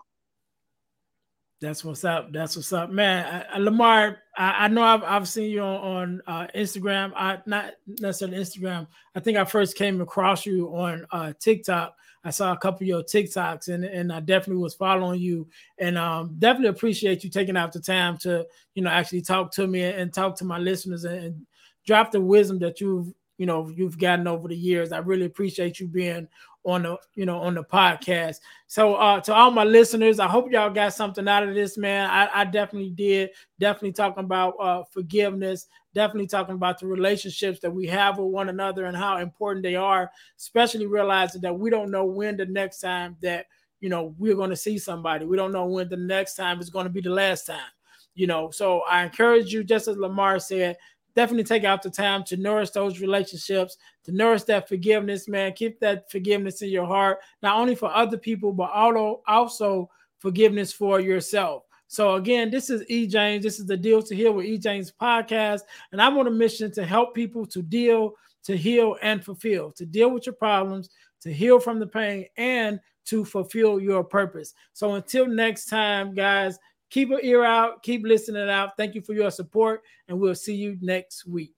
[1.61, 2.33] That's what's up.
[2.33, 3.45] That's what's up, man.
[3.53, 7.13] I, Lemar, I, I, know I've, I've seen you on, on uh, Instagram.
[7.15, 8.87] I not necessarily Instagram.
[9.15, 11.95] I think I first came across you on uh, TikTok.
[12.23, 15.49] I saw a couple of your TikToks, and and I definitely was following you,
[15.79, 19.67] and um, definitely appreciate you taking out the time to you know actually talk to
[19.67, 21.47] me and talk to my listeners and, and
[21.87, 24.93] drop the wisdom that you've you know you've gotten over the years.
[24.93, 26.29] I really appreciate you being
[26.65, 28.37] on the you know on the podcast.
[28.67, 32.09] So uh to all my listeners, I hope y'all got something out of this, man.
[32.11, 33.31] I, I definitely did.
[33.59, 38.49] Definitely talking about uh forgiveness, definitely talking about the relationships that we have with one
[38.49, 42.81] another and how important they are, especially realizing that we don't know when the next
[42.81, 43.47] time that
[43.81, 45.25] you know we're going to see somebody.
[45.25, 47.71] We don't know when the next time is going to be the last time.
[48.15, 50.77] You know, so I encourage you, just as Lemar said,
[51.15, 55.53] definitely take out the time to nourish those relationships, to nourish that forgiveness, man.
[55.53, 61.01] Keep that forgiveness in your heart, not only for other people, but also forgiveness for
[61.01, 61.65] yourself.
[61.87, 63.07] So again, this is E.
[63.07, 63.43] James.
[63.43, 64.59] This is the Deal to Heal with E.
[64.59, 69.25] James podcast, and I'm on a mission to help people to deal, to heal, and
[69.25, 70.91] fulfill, to deal with your problems,
[71.23, 74.55] to heal from the pain, and to fulfill your purpose.
[74.73, 76.59] So until next time, guys,
[76.91, 78.77] keep an ear out, keep listening out.
[78.77, 81.55] Thank you for your support, and we'll see you next week.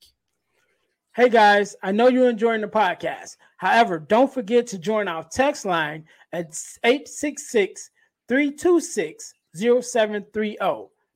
[1.15, 3.37] Hey guys, I know you're enjoying the podcast.
[3.59, 7.91] However, don't forget to join our text line at 866
[8.29, 10.57] 326 0730.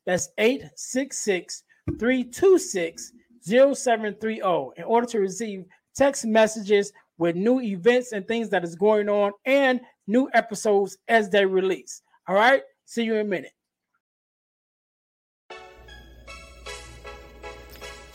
[0.04, 1.62] That's 866
[1.98, 4.40] 326 0730
[4.76, 5.64] in order to receive
[5.94, 11.30] text messages with new events and things that is going on and new episodes as
[11.30, 12.02] they release.
[12.28, 13.55] All right, see you in a minute.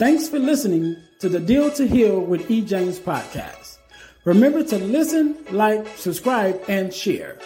[0.01, 2.61] Thanks for listening to the Deal to Heal with E.
[2.61, 3.77] James podcast.
[4.25, 7.37] Remember to listen, like, subscribe, and share.